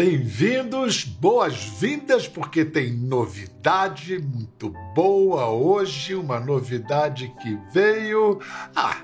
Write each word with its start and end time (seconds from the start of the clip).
bem-vindos, 0.00 1.04
boas-vindas, 1.04 2.26
porque 2.26 2.64
tem 2.64 2.90
novidade 2.90 4.18
muito 4.18 4.70
boa 4.94 5.50
hoje, 5.50 6.14
uma 6.14 6.40
novidade 6.40 7.30
que 7.42 7.58
veio. 7.70 8.40
Ah, 8.74 9.02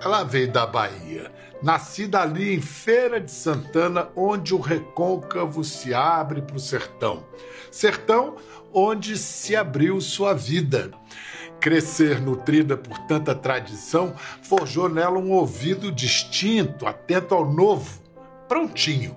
ela 0.00 0.24
veio 0.24 0.50
da 0.50 0.66
Bahia, 0.66 1.30
nascida 1.62 2.22
ali 2.22 2.54
em 2.54 2.62
Feira 2.62 3.20
de 3.20 3.30
Santana, 3.30 4.08
onde 4.16 4.54
o 4.54 4.58
recôncavo 4.58 5.62
se 5.62 5.92
abre 5.92 6.40
para 6.40 6.56
o 6.56 6.60
sertão. 6.60 7.26
Sertão 7.70 8.36
onde 8.72 9.18
se 9.18 9.54
abriu 9.54 10.00
sua 10.00 10.32
vida. 10.32 10.92
Crescer 11.60 12.22
nutrida 12.22 12.74
por 12.74 12.96
tanta 13.00 13.34
tradição 13.34 14.14
forjou 14.42 14.88
nela 14.88 15.18
um 15.18 15.30
ouvido 15.30 15.92
distinto, 15.92 16.86
atento 16.86 17.34
ao 17.34 17.52
novo, 17.52 18.00
prontinho. 18.48 19.14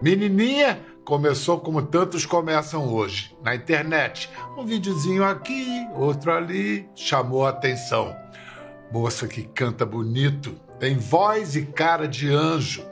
Menininha 0.00 0.80
começou 1.04 1.60
como 1.60 1.82
tantos 1.82 2.26
começam 2.26 2.92
hoje, 2.92 3.34
na 3.42 3.54
internet. 3.54 4.28
Um 4.56 4.64
videozinho 4.64 5.24
aqui, 5.24 5.86
outro 5.94 6.32
ali, 6.32 6.88
chamou 6.94 7.46
a 7.46 7.50
atenção. 7.50 8.14
Moça 8.92 9.26
que 9.26 9.42
canta 9.42 9.86
bonito, 9.86 10.54
tem 10.78 10.98
voz 10.98 11.56
e 11.56 11.62
cara 11.62 12.06
de 12.06 12.28
anjo. 12.28 12.84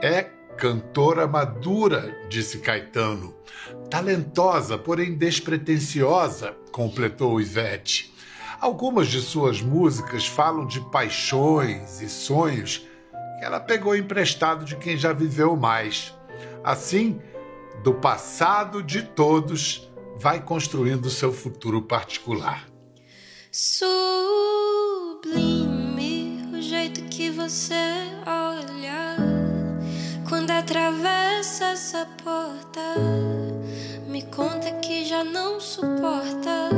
É 0.00 0.22
cantora 0.56 1.26
madura, 1.26 2.16
disse 2.28 2.58
Caetano. 2.58 3.34
Talentosa, 3.90 4.78
porém 4.78 5.14
despretensiosa, 5.14 6.54
completou 6.70 7.40
Ivete. 7.40 8.14
Algumas 8.60 9.08
de 9.08 9.20
suas 9.20 9.60
músicas 9.60 10.26
falam 10.26 10.64
de 10.64 10.80
paixões 10.90 12.00
e 12.00 12.08
sonhos 12.08 12.86
que 13.38 13.44
ela 13.44 13.58
pegou 13.58 13.96
emprestado 13.96 14.64
de 14.64 14.76
quem 14.76 14.96
já 14.96 15.12
viveu 15.12 15.56
mais. 15.56 16.14
Assim, 16.64 17.20
do 17.82 17.94
passado 17.94 18.82
de 18.82 19.02
todos, 19.02 19.90
vai 20.16 20.40
construindo 20.40 21.10
seu 21.10 21.32
futuro 21.32 21.82
particular. 21.82 22.68
Sublime 23.50 24.00
o 26.54 26.62
jeito 26.62 27.02
que 27.04 27.30
você 27.30 27.74
olha 28.26 29.16
quando 30.28 30.50
atravessa 30.50 31.66
essa 31.66 32.06
porta. 32.24 32.80
Me 34.06 34.22
conta 34.22 34.72
que 34.80 35.04
já 35.04 35.24
não 35.24 35.58
suporta 35.60 36.70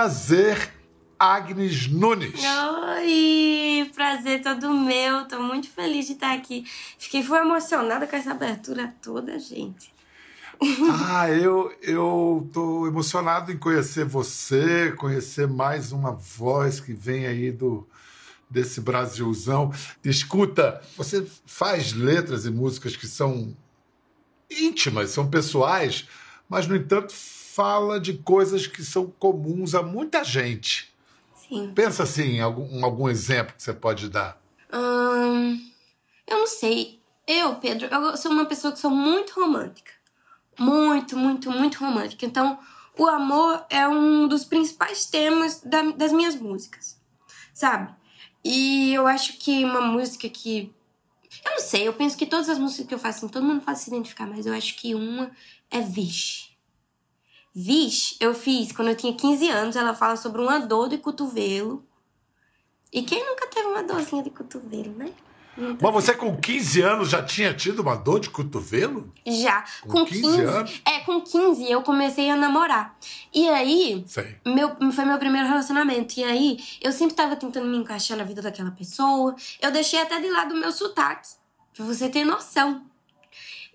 prazer, 0.00 0.72
Agnes 1.18 1.88
Nunes. 1.88 2.40
Oi, 2.42 3.90
prazer 3.94 4.40
todo 4.40 4.72
meu. 4.72 5.26
Tô 5.26 5.42
muito 5.42 5.68
feliz 5.68 6.06
de 6.06 6.12
estar 6.12 6.32
aqui. 6.32 6.64
Fiquei 6.96 7.22
foi 7.22 7.40
emocionada 7.40 8.06
com 8.06 8.16
essa 8.16 8.30
abertura 8.30 8.94
toda, 9.02 9.38
gente. 9.38 9.92
Ah, 10.92 11.30
eu, 11.30 11.72
eu 11.80 12.48
tô 12.52 12.86
emocionado 12.86 13.50
em 13.50 13.56
conhecer 13.56 14.04
você, 14.04 14.92
conhecer 14.92 15.48
mais 15.48 15.90
uma 15.90 16.12
voz 16.12 16.80
que 16.80 16.92
vem 16.92 17.26
aí 17.26 17.50
do 17.50 17.88
desse 18.48 18.80
Brasilzão. 18.80 19.72
Escuta, 20.04 20.82
você 20.96 21.24
faz 21.46 21.92
letras 21.92 22.44
e 22.44 22.50
músicas 22.50 22.96
que 22.96 23.06
são 23.06 23.56
íntimas, 24.50 25.10
são 25.10 25.30
pessoais, 25.30 26.08
mas 26.48 26.66
no 26.66 26.74
entanto 26.74 27.12
fala 27.14 28.00
de 28.00 28.14
coisas 28.14 28.66
que 28.66 28.82
são 28.82 29.06
comuns 29.06 29.74
a 29.74 29.82
muita 29.82 30.24
gente. 30.24 30.92
Sim. 31.34 31.72
Pensa 31.74 32.02
assim, 32.02 32.36
em 32.36 32.40
algum, 32.40 32.84
algum 32.84 33.08
exemplo 33.08 33.54
que 33.56 33.62
você 33.62 33.72
pode 33.72 34.08
dar. 34.08 34.40
Hum, 34.72 35.58
eu 36.26 36.38
não 36.38 36.46
sei. 36.46 37.00
Eu, 37.26 37.54
Pedro, 37.56 37.86
eu 37.86 38.16
sou 38.16 38.32
uma 38.32 38.46
pessoa 38.46 38.72
que 38.72 38.78
sou 38.78 38.90
muito 38.90 39.40
romântica. 39.40 39.92
Muito, 40.60 41.16
muito, 41.16 41.50
muito 41.50 41.78
romântica. 41.78 42.26
Então, 42.26 42.58
o 42.98 43.06
amor 43.06 43.64
é 43.70 43.88
um 43.88 44.28
dos 44.28 44.44
principais 44.44 45.06
temas 45.06 45.62
da, 45.62 45.80
das 45.92 46.12
minhas 46.12 46.36
músicas, 46.36 47.00
sabe? 47.54 47.90
E 48.44 48.92
eu 48.92 49.06
acho 49.06 49.38
que 49.38 49.64
uma 49.64 49.80
música 49.80 50.28
que. 50.28 50.70
Eu 51.42 51.52
não 51.52 51.60
sei, 51.60 51.88
eu 51.88 51.94
penso 51.94 52.14
que 52.14 52.26
todas 52.26 52.50
as 52.50 52.58
músicas 52.58 52.86
que 52.86 52.92
eu 52.92 52.98
faço, 52.98 53.18
assim, 53.18 53.28
todo 53.28 53.46
mundo 53.46 53.64
pode 53.64 53.78
se 53.78 53.88
identificar, 53.88 54.26
mas 54.26 54.44
eu 54.44 54.52
acho 54.52 54.76
que 54.76 54.94
uma 54.94 55.30
é 55.70 55.80
Vixe. 55.80 56.50
Vixe, 57.54 58.16
eu 58.20 58.34
fiz 58.34 58.70
quando 58.70 58.88
eu 58.88 58.96
tinha 58.96 59.14
15 59.14 59.48
anos. 59.48 59.76
Ela 59.76 59.94
fala 59.94 60.16
sobre 60.16 60.42
uma 60.42 60.58
dor 60.60 60.90
de 60.90 60.98
cotovelo. 60.98 61.86
E 62.92 63.02
quem 63.02 63.24
nunca 63.24 63.46
teve 63.46 63.66
uma 63.66 63.82
dorzinha 63.82 64.22
de 64.22 64.30
cotovelo, 64.30 64.92
né? 64.94 65.10
Mas 65.80 65.92
você 65.92 66.14
com 66.14 66.36
15 66.36 66.80
anos 66.82 67.10
já 67.10 67.22
tinha 67.22 67.52
tido 67.54 67.80
uma 67.80 67.94
dor 67.94 68.20
de 68.20 68.30
cotovelo? 68.30 69.12
Já. 69.26 69.64
Com, 69.82 69.90
com 69.90 70.04
15, 70.06 70.22
15 70.22 70.40
anos? 70.42 70.82
É, 70.86 71.00
com 71.00 71.20
15 71.20 71.70
eu 71.70 71.82
comecei 71.82 72.30
a 72.30 72.36
namorar. 72.36 72.96
E 73.32 73.48
aí, 73.48 74.04
Sei. 74.06 74.36
Meu, 74.46 74.76
foi 74.92 75.04
meu 75.04 75.18
primeiro 75.18 75.48
relacionamento. 75.48 76.18
E 76.18 76.24
aí, 76.24 76.58
eu 76.80 76.92
sempre 76.92 77.14
tava 77.14 77.36
tentando 77.36 77.66
me 77.66 77.76
encaixar 77.76 78.16
na 78.16 78.24
vida 78.24 78.42
daquela 78.42 78.70
pessoa. 78.70 79.34
Eu 79.60 79.70
deixei 79.70 80.00
até 80.00 80.20
de 80.20 80.30
lado 80.30 80.54
o 80.54 80.58
meu 80.58 80.72
sotaque. 80.72 81.28
Pra 81.74 81.84
você 81.84 82.08
ter 82.08 82.24
noção. 82.24 82.89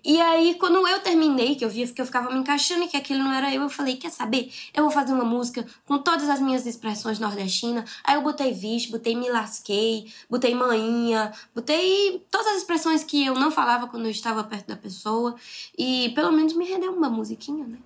E 0.06 0.20
aí, 0.20 0.54
quando 0.54 0.86
eu 0.86 1.00
terminei, 1.00 1.56
que 1.56 1.64
eu 1.64 1.68
via 1.68 1.84
que 1.88 2.00
eu 2.00 2.06
ficava 2.06 2.32
me 2.32 2.38
encaixando 2.38 2.84
e 2.84 2.86
que 2.86 2.96
aquilo 2.96 3.24
não 3.24 3.32
era 3.32 3.52
eu, 3.52 3.62
eu 3.62 3.68
falei: 3.68 3.96
quer 3.96 4.12
saber? 4.12 4.52
Eu 4.72 4.84
vou 4.84 4.92
fazer 4.92 5.12
uma 5.12 5.24
música 5.24 5.66
com 5.84 5.98
todas 5.98 6.28
as 6.28 6.40
minhas 6.40 6.64
expressões 6.64 7.18
nordestinas. 7.18 7.90
Aí 8.04 8.14
eu 8.14 8.22
botei 8.22 8.52
vixe, 8.52 8.88
botei 8.88 9.16
me 9.16 9.28
lasquei, 9.28 10.06
botei 10.30 10.54
manhinha, 10.54 11.32
botei 11.52 12.24
todas 12.30 12.46
as 12.46 12.58
expressões 12.58 13.02
que 13.02 13.26
eu 13.26 13.34
não 13.34 13.50
falava 13.50 13.88
quando 13.88 14.04
eu 14.04 14.10
estava 14.12 14.44
perto 14.44 14.68
da 14.68 14.76
pessoa. 14.76 15.34
E 15.76 16.12
pelo 16.14 16.30
menos 16.30 16.52
me 16.52 16.64
rendeu 16.64 16.92
uma 16.92 17.10
musiquinha, 17.10 17.66
né? 17.66 17.78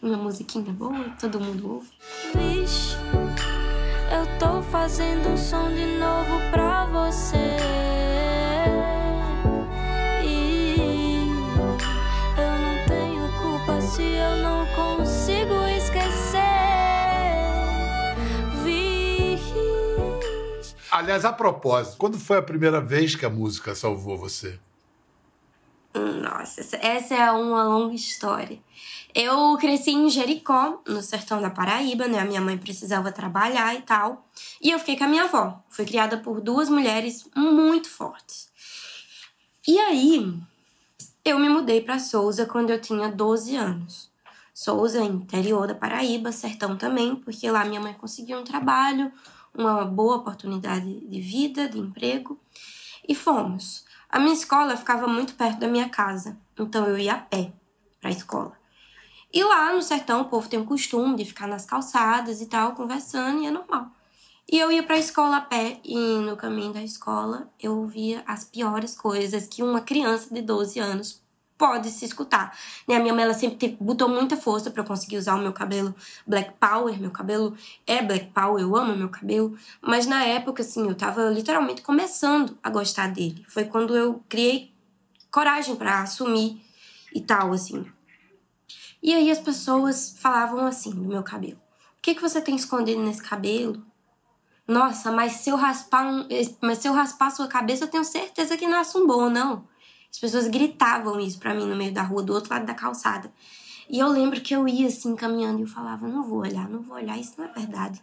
Uma 0.00 0.16
musiquinha 0.16 0.72
boa, 0.72 1.16
todo 1.20 1.40
mundo 1.40 1.68
ouve. 1.68 1.90
Vixe, 2.32 2.94
Eu 4.12 4.38
tô 4.38 4.62
fazendo 4.70 5.30
um 5.30 5.36
som 5.36 5.68
de 5.74 5.98
novo 5.98 6.38
pra 6.52 6.86
você. 6.86 7.65
Aliás, 20.96 21.26
a 21.26 21.32
propósito, 21.32 21.98
quando 21.98 22.18
foi 22.18 22.38
a 22.38 22.42
primeira 22.42 22.80
vez 22.80 23.14
que 23.14 23.26
a 23.26 23.28
música 23.28 23.74
salvou 23.74 24.16
você? 24.16 24.58
Nossa, 25.94 26.62
essa- 26.80 27.14
é 27.14 27.30
uma 27.30 27.64
longa 27.64 27.94
história. 27.94 28.58
Eu 29.14 29.58
cresci 29.58 29.90
em 29.90 30.08
Jericó, 30.08 30.80
no 30.88 31.02
sertão 31.02 31.38
da 31.42 31.50
Paraíba, 31.50 32.08
né? 32.08 32.18
A 32.20 32.24
minha 32.24 32.40
mãe 32.40 32.56
precisava 32.56 33.12
trabalhar 33.12 33.74
e 33.74 33.82
tal. 33.82 34.26
E 34.58 34.70
eu 34.70 34.78
fiquei 34.78 34.96
com 34.96 35.04
a 35.04 35.08
minha 35.08 35.24
avó. 35.24 35.62
Fui 35.68 35.84
criada 35.84 36.16
por 36.16 36.40
duas 36.40 36.70
mulheres 36.70 37.28
muito 37.36 37.90
fortes. 37.90 38.48
E 39.68 39.78
aí, 39.78 40.34
eu 41.22 41.38
me 41.38 41.50
mudei 41.50 41.82
para 41.82 41.98
Souza 41.98 42.46
quando 42.46 42.70
eu 42.70 42.80
tinha 42.80 43.10
12 43.10 43.54
anos. 43.54 44.10
Souza, 44.54 45.04
interior 45.04 45.66
da 45.66 45.74
Paraíba, 45.74 46.32
sertão 46.32 46.74
também, 46.74 47.16
porque 47.16 47.50
lá 47.50 47.66
minha 47.66 47.80
mãe 47.80 47.92
conseguiu 47.92 48.38
um 48.38 48.44
trabalho, 48.44 49.12
uma 49.56 49.84
boa 49.84 50.16
oportunidade 50.16 51.00
de 51.00 51.20
vida, 51.20 51.68
de 51.68 51.78
emprego. 51.78 52.38
E 53.08 53.14
fomos. 53.14 53.84
A 54.08 54.18
minha 54.18 54.34
escola 54.34 54.76
ficava 54.76 55.06
muito 55.06 55.34
perto 55.34 55.58
da 55.58 55.68
minha 55.68 55.88
casa, 55.88 56.38
então 56.58 56.86
eu 56.86 56.98
ia 56.98 57.14
a 57.14 57.18
pé 57.18 57.52
para 58.00 58.10
a 58.10 58.12
escola. 58.12 58.52
E 59.32 59.42
lá 59.42 59.72
no 59.74 59.82
sertão 59.82 60.22
o 60.22 60.24
povo 60.26 60.48
tem 60.48 60.58
o 60.58 60.64
costume 60.64 61.16
de 61.16 61.24
ficar 61.24 61.46
nas 61.46 61.66
calçadas 61.66 62.40
e 62.40 62.46
tal, 62.46 62.72
conversando, 62.74 63.42
e 63.42 63.46
é 63.46 63.50
normal. 63.50 63.90
E 64.50 64.58
eu 64.58 64.70
ia 64.70 64.82
para 64.82 64.94
a 64.94 65.00
escola 65.00 65.38
a 65.38 65.40
pé, 65.40 65.80
e 65.84 65.96
no 66.20 66.36
caminho 66.36 66.72
da 66.72 66.82
escola 66.82 67.50
eu 67.60 67.76
ouvia 67.76 68.22
as 68.26 68.44
piores 68.44 68.96
coisas 68.96 69.46
que 69.46 69.62
uma 69.62 69.80
criança 69.80 70.32
de 70.32 70.40
12 70.40 70.78
anos 70.78 71.20
pode 71.58 71.90
se 71.90 72.04
escutar. 72.04 72.56
Né? 72.86 72.96
A 72.96 73.00
minha 73.00 73.14
mãe 73.14 73.24
ela 73.24 73.34
sempre 73.34 73.76
botou 73.80 74.08
muita 74.08 74.36
força 74.36 74.70
para 74.70 74.82
eu 74.82 74.86
conseguir 74.86 75.16
usar 75.16 75.34
o 75.34 75.38
meu 75.38 75.52
cabelo 75.52 75.94
Black 76.26 76.52
Power, 76.60 77.00
meu 77.00 77.10
cabelo 77.10 77.56
é 77.86 78.02
Black 78.02 78.26
Power, 78.26 78.62
eu 78.62 78.76
amo 78.76 78.96
meu 78.96 79.08
cabelo, 79.08 79.56
mas 79.80 80.06
na 80.06 80.24
época 80.24 80.62
assim, 80.62 80.86
eu 80.88 80.94
tava 80.94 81.30
literalmente 81.30 81.82
começando 81.82 82.56
a 82.62 82.70
gostar 82.70 83.08
dele. 83.08 83.44
Foi 83.48 83.64
quando 83.64 83.96
eu 83.96 84.22
criei 84.28 84.72
coragem 85.30 85.76
para 85.76 86.02
assumir 86.02 86.62
e 87.14 87.20
tal 87.20 87.52
assim. 87.52 87.86
E 89.02 89.14
aí 89.14 89.30
as 89.30 89.38
pessoas 89.38 90.14
falavam 90.18 90.66
assim 90.66 90.90
do 90.90 91.04
meu 91.04 91.22
cabelo. 91.22 91.60
O 91.98 92.02
que 92.02 92.14
que 92.14 92.22
você 92.22 92.40
tem 92.40 92.56
escondido 92.56 93.02
nesse 93.02 93.22
cabelo? 93.22 93.84
Nossa, 94.66 95.12
mas 95.12 95.32
se 95.32 95.50
eu 95.50 95.56
raspar, 95.56 96.06
um, 96.06 96.26
mas 96.60 96.78
se 96.78 96.88
eu 96.88 96.92
raspar 96.92 97.28
a 97.28 97.30
sua 97.30 97.46
cabeça, 97.46 97.84
eu 97.84 97.88
tenho 97.88 98.04
certeza 98.04 98.56
que 98.56 98.66
nasce 98.66 98.98
um 98.98 99.06
bom, 99.06 99.30
não. 99.30 99.64
As 100.16 100.20
pessoas 100.20 100.48
gritavam 100.48 101.20
isso 101.20 101.38
pra 101.38 101.52
mim 101.52 101.66
no 101.66 101.76
meio 101.76 101.92
da 101.92 102.02
rua, 102.02 102.22
do 102.22 102.32
outro 102.32 102.50
lado 102.50 102.64
da 102.64 102.72
calçada. 102.72 103.30
E 103.86 103.98
eu 103.98 104.08
lembro 104.08 104.40
que 104.40 104.54
eu 104.54 104.66
ia 104.66 104.86
assim 104.86 105.14
caminhando 105.14 105.58
e 105.58 105.64
eu 105.64 105.68
falava, 105.68 106.08
não 106.08 106.22
vou 106.22 106.38
olhar, 106.38 106.66
não 106.70 106.80
vou 106.80 106.96
olhar, 106.96 107.18
isso 107.18 107.34
não 107.36 107.44
é 107.44 107.52
verdade. 107.52 108.02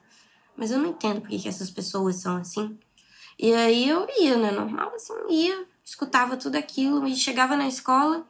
Mas 0.55 0.69
eu 0.69 0.77
não 0.77 0.91
entendo 0.91 1.21
por 1.21 1.29
que 1.31 1.39
que 1.39 1.49
essas 1.49 1.71
pessoas 1.71 2.17
são 2.17 2.37
assim. 2.37 2.77
E 3.39 3.51
aí 3.51 3.89
eu 3.89 4.07
ia, 4.19 4.37
né, 4.37 4.51
normal, 4.51 4.93
assim, 4.93 5.11
ia, 5.27 5.65
escutava 5.83 6.37
tudo 6.37 6.55
aquilo 6.55 7.07
e 7.07 7.15
chegava 7.15 7.57
na 7.57 7.67
escola, 7.67 8.23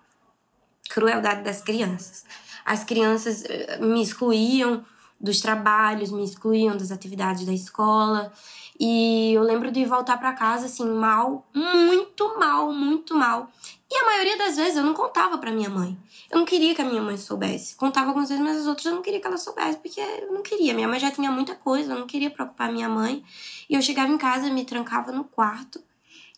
crueldade 0.90 1.44
das 1.44 1.62
crianças. 1.62 2.24
As 2.64 2.86
crianças 2.86 3.44
eh, 3.44 3.80
me 3.82 4.02
excluíam 4.02 4.86
dos 5.24 5.40
trabalhos, 5.40 6.12
me 6.12 6.22
excluíam 6.22 6.76
das 6.76 6.92
atividades 6.92 7.46
da 7.46 7.54
escola. 7.54 8.34
E 8.78 9.32
eu 9.34 9.42
lembro 9.42 9.72
de 9.72 9.86
voltar 9.86 10.18
para 10.18 10.34
casa 10.34 10.66
assim, 10.66 10.86
mal, 10.86 11.48
muito 11.54 12.38
mal, 12.38 12.74
muito 12.74 13.16
mal. 13.16 13.50
E 13.90 13.96
a 13.96 14.06
maioria 14.06 14.38
das 14.38 14.58
vezes 14.58 14.76
eu 14.76 14.84
não 14.84 14.94
contava 14.94 15.38
para 15.38 15.52
minha 15.52 15.70
mãe. 15.70 15.98
Eu 16.30 16.40
não 16.40 16.46
queria 16.46 16.76
que 16.76 16.82
a 16.82 16.86
minha 16.86 17.02
mãe 17.02 17.16
soubesse. 17.16 17.76
Contava 17.76 18.08
algumas 18.08 18.28
vezes, 18.28 18.44
mas 18.44 18.58
as 18.58 18.68
outras 18.68 18.86
eu 18.88 18.96
não 18.96 19.02
queria 19.02 19.22
que 19.22 19.28
ela 19.28 19.38
soubesse, 19.38 19.78
porque 19.78 20.02
eu 20.02 20.34
não 20.34 20.42
queria. 20.42 20.74
Minha 20.74 20.88
mãe 20.88 21.00
já 21.00 21.10
tinha 21.10 21.32
muita 21.32 21.56
coisa, 21.56 21.94
eu 21.94 22.00
não 22.00 22.08
queria 22.08 22.30
preocupar 22.30 22.72
minha 22.74 22.90
mãe. 22.90 23.24
E 23.70 23.76
eu 23.76 23.82
chegava 23.82 24.12
em 24.12 24.18
casa, 24.18 24.50
me 24.50 24.66
trancava 24.66 25.12
no 25.12 25.24
quarto 25.24 25.82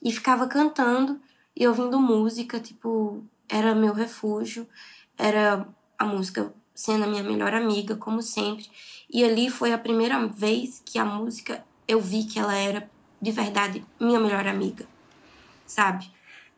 e 0.04 0.12
ficava 0.12 0.46
cantando 0.46 1.20
e 1.56 1.68
ouvindo 1.68 1.98
música, 2.00 2.60
tipo, 2.60 3.24
era 3.50 3.74
meu 3.74 3.94
refúgio, 3.94 4.68
era 5.18 5.68
a 5.98 6.06
música 6.06 6.54
sendo 6.76 7.06
a 7.06 7.08
minha 7.08 7.24
melhor 7.24 7.54
amiga, 7.54 7.96
como 7.96 8.22
sempre. 8.22 8.70
E 9.10 9.24
ali 9.24 9.50
foi 9.50 9.72
a 9.74 9.78
primeira 9.78 10.28
vez 10.28 10.82
que 10.86 11.00
a 11.00 11.06
música 11.06 11.64
eu 11.88 12.02
vi 12.02 12.26
que 12.26 12.38
ela 12.38 12.56
era 12.56 12.90
de 13.22 13.32
verdade 13.32 13.84
minha 14.00 14.20
melhor 14.20 14.46
amiga, 14.48 14.86
sabe? 15.66 16.08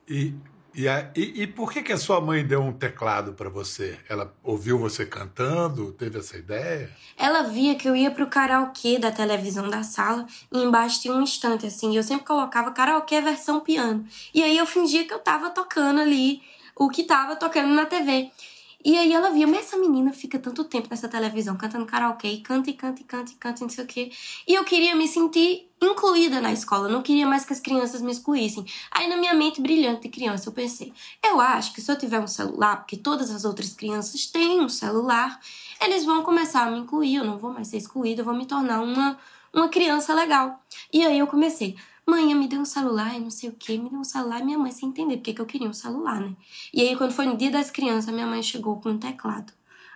E, 0.10 0.34
e, 0.74 0.88
a- 0.88 1.12
e- 1.16 1.44
e 1.44 1.48
por 1.48 1.72
que, 1.72 1.84
que 1.84 1.92
a 1.94 1.98
sua 1.98 2.20
mãe 2.22 2.46
deu 2.46 2.62
um 2.62 2.72
teclado 2.74 3.34
para 3.34 3.50
você? 3.50 3.98
Ela 4.10 4.34
ouviu 4.44 4.78
você 4.80 5.06
cantando? 5.06 5.92
Teve 5.92 6.20
essa 6.20 6.38
ideia? 6.38 6.90
Ela 7.18 7.44
via 7.44 7.76
que 7.76 7.88
eu 7.88 7.96
ia 7.96 8.12
pro 8.12 8.28
karaokê 8.28 8.98
da 9.00 9.12
televisão 9.12 9.70
da 9.70 9.84
sala 9.84 10.26
e 10.52 10.60
embaixo 10.60 11.02
tinha 11.02 11.14
um 11.14 11.22
instante 11.22 11.66
assim, 11.66 11.96
eu 11.96 12.04
sempre 12.04 12.26
colocava 12.26 12.72
karaokê 12.72 13.20
versão 13.22 13.60
piano. 13.60 14.06
E 14.34 14.42
aí 14.44 14.58
eu 14.58 14.66
fingia 14.66 15.06
que 15.06 15.14
eu 15.14 15.20
tava 15.20 15.50
tocando 15.50 16.00
ali 16.00 16.42
o 16.76 16.90
que 16.90 17.04
tava 17.04 17.36
tocando 17.36 17.74
na 17.74 17.86
TV. 17.86 18.32
E 18.88 18.98
aí 18.98 19.12
ela 19.12 19.32
via, 19.32 19.46
mas 19.46 19.66
essa 19.66 19.76
menina 19.76 20.14
fica 20.14 20.40
tanto 20.40 20.64
tempo 20.64 20.88
nessa 20.90 21.10
televisão 21.10 21.58
cantando 21.58 21.86
karaokê, 21.86 22.30
e 22.30 22.38
canta 22.38 22.70
e 22.70 22.74
canta 22.74 23.02
e 23.02 23.04
canta 23.04 23.32
e 23.34 23.36
canta, 23.36 23.60
e 23.60 23.64
não 23.64 23.70
sei 23.70 23.84
o 23.84 23.88
quê. 23.88 24.12
E 24.48 24.54
eu 24.54 24.64
queria 24.64 24.96
me 24.96 25.06
sentir 25.10 25.70
incluída 25.82 26.40
na 26.40 26.54
escola, 26.54 26.88
não 26.88 27.02
queria 27.02 27.28
mais 27.28 27.44
que 27.44 27.52
as 27.52 27.60
crianças 27.60 28.02
me 28.02 28.14
excluíssem. 28.14 28.66
Aí 28.90 29.10
na 29.10 29.18
minha 29.18 29.34
mente 29.34 29.60
brilhante 29.60 30.04
de 30.04 30.08
criança 30.08 30.48
eu 30.48 30.54
pensei, 30.54 30.94
eu 31.22 31.42
acho 31.42 31.74
que 31.74 31.82
se 31.82 31.92
eu 31.92 31.98
tiver 31.98 32.18
um 32.22 32.28
celular, 32.28 32.78
porque 32.78 32.96
todas 32.96 33.30
as 33.30 33.44
outras 33.44 33.74
crianças 33.74 34.26
têm 34.28 34.62
um 34.62 34.70
celular, 34.70 35.38
eles 35.82 36.06
vão 36.06 36.24
começar 36.24 36.66
a 36.66 36.72
me 36.72 36.80
incluir, 36.80 37.16
eu 37.16 37.26
não 37.26 37.38
vou 37.38 37.52
mais 37.52 37.68
ser 37.68 37.76
excluída, 37.76 38.22
eu 38.22 38.26
vou 38.26 38.34
me 38.34 38.46
tornar 38.46 38.80
uma, 38.80 39.18
uma 39.54 39.68
criança 39.68 40.14
legal. 40.14 40.64
E 40.94 41.06
aí 41.06 41.20
eu 41.20 41.28
comecei, 41.28 41.76
mãe, 42.08 42.34
me 42.34 42.48
deu 42.48 42.62
um 42.62 42.66
celular 42.66 43.16
e 43.16 43.20
não 43.20 43.30
sei 43.30 43.50
o 43.50 43.54
que, 43.54 43.78
me 43.78 43.90
deu 43.90 44.00
um 44.00 44.04
celular 44.04 44.40
e 44.40 44.46
minha 44.46 44.58
mãe 44.58 44.72
sem 44.72 44.90
entender 44.90 45.18
porque 45.18 45.34
que 45.34 45.42
eu 45.42 45.46
queria 45.46 45.70
um 45.70 45.74
celular, 45.74 46.22
né? 46.22 46.36
E 46.74 46.82
aí 46.82 46.96
quando 46.96 47.12
foi 47.12 47.26
no 47.26 47.36
dia 47.36 47.52
das 47.52 47.70
crianças, 47.70 48.14
minha 48.14 48.26
mãe 48.26 48.42
chegou 48.42 48.80
com 48.80 48.90
um 48.90 48.98
teclado. 48.98 49.52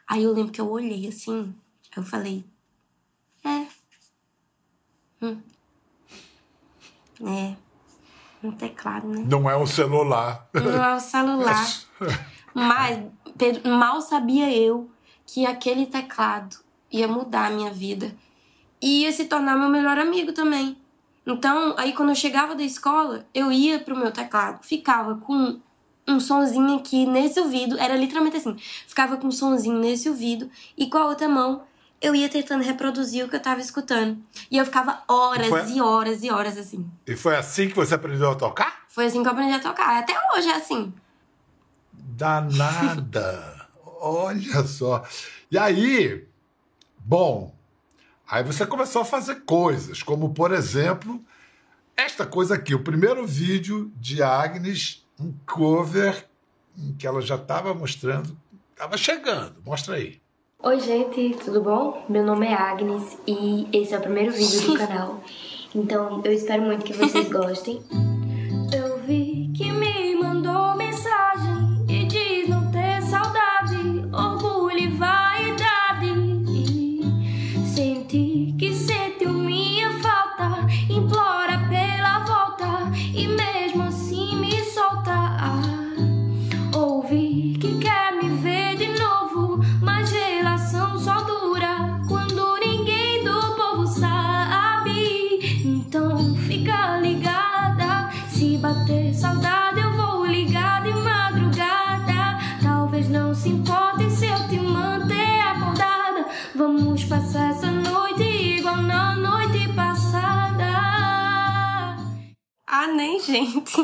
Aí 0.07 0.23
eu 0.23 0.33
lembro 0.33 0.51
que 0.51 0.59
eu 0.59 0.69
olhei 0.69 1.07
assim, 1.07 1.55
eu 1.95 2.03
falei, 2.03 2.45
é. 3.45 3.67
Hum. 5.21 5.41
É. 7.25 7.55
Um 8.43 8.51
teclado, 8.51 9.07
né? 9.07 9.23
Não 9.27 9.49
é 9.49 9.55
um 9.55 9.67
celular. 9.67 10.49
Não 10.53 10.83
é 10.83 10.95
o 10.95 10.99
celular. 10.99 11.67
Mas 12.53 12.99
Pedro, 13.37 13.69
mal 13.69 14.01
sabia 14.01 14.53
eu 14.53 14.89
que 15.25 15.45
aquele 15.45 15.85
teclado 15.85 16.57
ia 16.91 17.07
mudar 17.07 17.47
a 17.47 17.49
minha 17.49 17.71
vida 17.71 18.13
e 18.81 19.03
ia 19.03 19.11
se 19.11 19.25
tornar 19.25 19.57
meu 19.57 19.69
melhor 19.69 19.97
amigo 19.97 20.33
também. 20.33 20.77
Então, 21.25 21.75
aí 21.77 21.93
quando 21.93 22.09
eu 22.09 22.15
chegava 22.15 22.55
da 22.55 22.63
escola, 22.63 23.25
eu 23.33 23.51
ia 23.51 23.79
pro 23.79 23.95
meu 23.95 24.11
teclado, 24.11 24.63
ficava 24.63 25.15
com 25.15 25.59
um 26.07 26.19
sonzinho 26.19 26.75
aqui 26.77 27.05
nesse 27.05 27.39
ouvido, 27.39 27.77
era 27.79 27.95
literalmente 27.95 28.37
assim, 28.37 28.55
ficava 28.87 29.17
com 29.17 29.27
um 29.27 29.31
sonzinho 29.31 29.77
nesse 29.77 30.09
ouvido 30.09 30.49
e 30.75 30.89
com 30.89 30.97
a 30.97 31.05
outra 31.05 31.29
mão 31.29 31.63
eu 32.01 32.15
ia 32.15 32.27
tentando 32.27 32.63
reproduzir 32.63 33.23
o 33.23 33.29
que 33.29 33.35
eu 33.35 33.39
tava 33.39 33.61
escutando. 33.61 34.17
E 34.49 34.57
eu 34.57 34.65
ficava 34.65 35.03
horas 35.07 35.47
Foi- 35.47 35.71
e 35.71 35.79
horas 35.81 36.23
e 36.23 36.31
horas 36.31 36.57
assim. 36.57 36.89
E 37.05 37.15
foi 37.15 37.35
assim 37.35 37.69
que 37.69 37.75
você 37.75 37.93
aprendeu 37.93 38.31
a 38.31 38.35
tocar? 38.35 38.85
Foi 38.89 39.05
assim 39.05 39.21
que 39.21 39.27
eu 39.27 39.31
aprendi 39.31 39.53
a 39.53 39.59
tocar. 39.59 39.99
Até 39.99 40.13
hoje 40.35 40.49
é 40.49 40.55
assim. 40.55 40.91
Danada! 41.93 43.67
Olha 43.99 44.63
só. 44.65 45.03
E 45.51 45.57
aí, 45.59 46.25
bom, 46.97 47.53
aí 48.31 48.43
você 48.43 48.65
começou 48.65 49.01
a 49.01 49.05
fazer 49.05 49.41
coisas, 49.41 50.01
como 50.01 50.33
por 50.33 50.53
exemplo, 50.53 51.21
esta 51.97 52.25
coisa 52.25 52.55
aqui, 52.55 52.73
o 52.73 52.81
primeiro 52.81 53.27
vídeo 53.27 53.91
de 53.97 54.23
Agnes, 54.23 55.05
um 55.19 55.33
cover 55.45 56.25
em 56.77 56.93
que 56.93 57.05
ela 57.05 57.21
já 57.21 57.35
estava 57.35 57.73
mostrando, 57.73 58.35
estava 58.71 58.97
chegando. 58.97 59.61
Mostra 59.65 59.95
aí. 59.95 60.21
Oi, 60.63 60.79
gente, 60.79 61.37
tudo 61.43 61.61
bom? 61.61 62.05
Meu 62.07 62.23
nome 62.23 62.47
é 62.47 62.53
Agnes 62.53 63.17
e 63.27 63.67
esse 63.73 63.93
é 63.93 63.97
o 63.97 64.01
primeiro 64.01 64.31
vídeo 64.31 64.61
do 64.61 64.77
canal. 64.79 65.21
Então, 65.75 66.21
eu 66.23 66.31
espero 66.31 66.63
muito 66.63 66.85
que 66.85 66.93
vocês 66.93 67.29
gostem. 67.29 67.81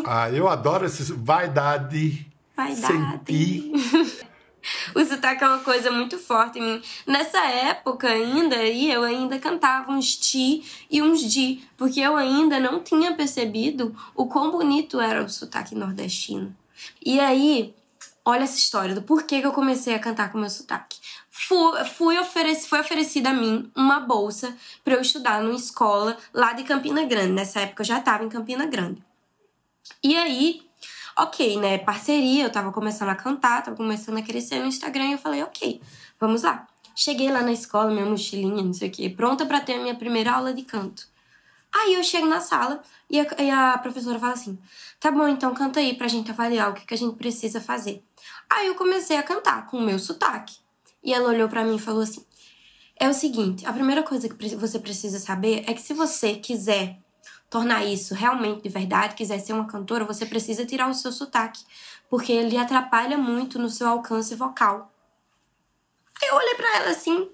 Ah, 0.08 0.30
eu 0.32 0.48
adoro 0.48 0.86
esse 0.86 1.12
vaidade. 1.14 2.26
Vaidade. 2.56 2.88
Sentir. 2.88 3.72
O 4.94 5.06
sotaque 5.06 5.44
é 5.44 5.48
uma 5.48 5.60
coisa 5.60 5.90
muito 5.92 6.18
forte 6.18 6.60
em 6.60 6.62
mim. 6.62 6.82
Nessa 7.06 7.40
época 7.40 8.08
ainda, 8.08 8.58
aí 8.58 8.92
eu 8.92 9.04
ainda 9.04 9.40
cantava 9.40 9.92
uns 9.92 10.16
ti 10.16 10.64
e 10.90 11.02
uns 11.02 11.22
di, 11.22 11.64
porque 11.78 12.02
eu 12.02 12.16
ainda 12.18 12.60
não 12.60 12.82
tinha 12.82 13.16
percebido 13.16 13.96
o 14.14 14.26
quão 14.26 14.52
bonito 14.52 15.00
era 15.00 15.24
o 15.24 15.30
sotaque 15.30 15.74
nordestino. 15.74 16.54
E 17.06 17.20
aí, 17.20 17.74
olha 18.26 18.44
essa 18.44 18.58
história 18.58 18.94
do 18.94 19.02
porquê 19.02 19.40
que 19.40 19.48
eu 19.48 19.54
comecei 19.54 19.96
a 19.96 20.00
cantar 20.00 20.32
com 20.32 20.38
o 20.38 20.42
meu 20.42 20.50
sotaque. 20.50 20.98
Fui, 21.30 21.86
fui 21.86 22.20
ofereci, 22.20 22.68
foi 22.68 22.82
oferecida 22.82 23.30
a 23.30 23.34
mim 23.34 23.72
uma 23.76 24.00
bolsa 24.00 24.56
para 24.84 24.96
eu 24.96 25.02
estudar 25.02 25.42
numa 25.42 25.56
escola 25.56 26.18
lá 26.34 26.54
de 26.54 26.64
Campina 26.64 27.06
Grande. 27.06 27.32
Nessa 27.32 27.62
época 27.62 27.84
eu 27.84 27.88
já 27.88 28.00
estava 28.00 28.24
em 28.24 28.30
Campina 28.30 28.66
Grande. 28.66 29.02
E 30.04 30.16
aí, 30.16 30.62
ok, 31.18 31.58
né? 31.60 31.78
Parceria, 31.80 32.44
eu 32.44 32.52
tava 32.52 32.72
começando 32.72 33.10
a 33.10 33.16
cantar, 33.16 33.64
tava 33.64 33.76
começando 33.76 34.18
a 34.18 34.22
crescer 34.22 34.60
no 34.60 34.68
Instagram 34.68 35.06
e 35.06 35.12
eu 35.14 35.18
falei, 35.18 35.44
ok, 35.44 35.82
vamos 36.20 36.44
lá. 36.44 36.68
Cheguei 36.96 37.32
lá 37.32 37.42
na 37.42 37.52
escola, 37.52 37.92
minha 37.92 38.06
mochilinha, 38.06 38.64
não 38.64 38.74
sei 38.74 38.90
o 38.90 38.92
quê, 38.92 39.10
pronta 39.10 39.46
para 39.46 39.62
ter 39.62 39.76
a 39.76 39.82
minha 39.82 39.96
primeira 39.96 40.32
aula 40.32 40.54
de 40.54 40.64
canto. 40.64 41.08
Aí 41.74 41.94
eu 41.94 42.04
chego 42.04 42.26
na 42.26 42.40
sala 42.40 42.82
e 43.10 43.20
a, 43.20 43.28
e 43.40 43.52
a, 43.52 43.78
professora 43.78 44.18
fala 44.18 44.34
assim: 44.34 44.58
tá 45.00 45.12
bom, 45.12 45.28
então 45.28 45.54
canta 45.54 45.80
aí 45.80 45.96
pra 45.96 46.08
gente 46.08 46.32
avaliar 46.32 46.72
o 46.72 46.74
que, 46.74 46.86
que 46.86 46.94
a 46.94 46.98
gente 46.98 47.16
precisa 47.16 47.62
fazer. 47.62 48.04
Aí 48.50 48.68
eu 48.68 48.76
comecei 48.76 49.18
a 49.18 49.24
cantar 49.24 49.68
com 49.68 49.78
o 49.78 49.82
meu 49.82 50.00
sotaque. 50.00 50.58
E 51.04 51.14
ela 51.14 51.30
olhou 51.30 51.48
para 51.48 51.64
mim 51.64 51.76
e 51.76 51.80
falou 51.80 52.02
assim: 52.02 52.26
é 53.00 53.08
o 53.08 53.14
seguinte, 53.14 53.66
a 53.66 53.74
primeira 53.74 54.02
coisa 54.02 54.28
que 54.28 54.56
você 54.56 54.80
precisa 54.80 55.20
saber 55.20 55.64
é 55.68 55.74
que 55.74 55.82
se 55.82 55.94
você 55.94 56.36
quiser 56.36 57.00
tornar 57.50 57.86
isso 57.86 58.14
realmente 58.14 58.64
de 58.64 58.70
verdade, 58.70 59.16
quiser 59.16 59.40
ser 59.40 59.54
uma 59.54 59.68
cantora, 59.68 60.06
você 60.06 60.26
precisa 60.26 60.66
tirar 60.66 60.90
o 60.90 60.94
seu 60.94 61.12
sotaque, 61.12 61.64
porque 62.10 62.32
ele 62.32 62.58
atrapalha 62.58 63.18
muito 63.18 63.58
no 63.60 63.70
seu 63.70 63.88
alcance 63.88 64.36
vocal. 64.36 64.92
Eu 66.22 66.36
olhei 66.36 66.56
para 66.56 66.78
ela 66.78 66.90
assim, 66.90 67.30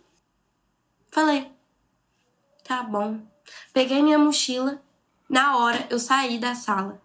falei: 1.12 1.52
"Tá 2.64 2.84
bom". 2.84 3.20
Peguei 3.74 4.02
minha 4.02 4.20
mochila, 4.20 4.82
na 5.30 5.58
hora 5.58 5.88
eu 5.90 6.00
saí 6.00 6.38
da 6.38 6.56
sala. 6.56 7.02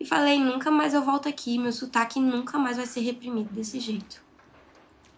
E 0.00 0.06
falei: 0.06 0.38
"Nunca 0.38 0.70
mais 0.70 0.94
eu 0.94 1.02
volto 1.02 1.28
aqui, 1.28 1.58
meu 1.58 1.72
sotaque 1.72 2.20
nunca 2.20 2.58
mais 2.58 2.76
vai 2.76 2.86
ser 2.86 3.00
reprimido 3.00 3.52
desse 3.52 3.80
jeito". 3.80 4.22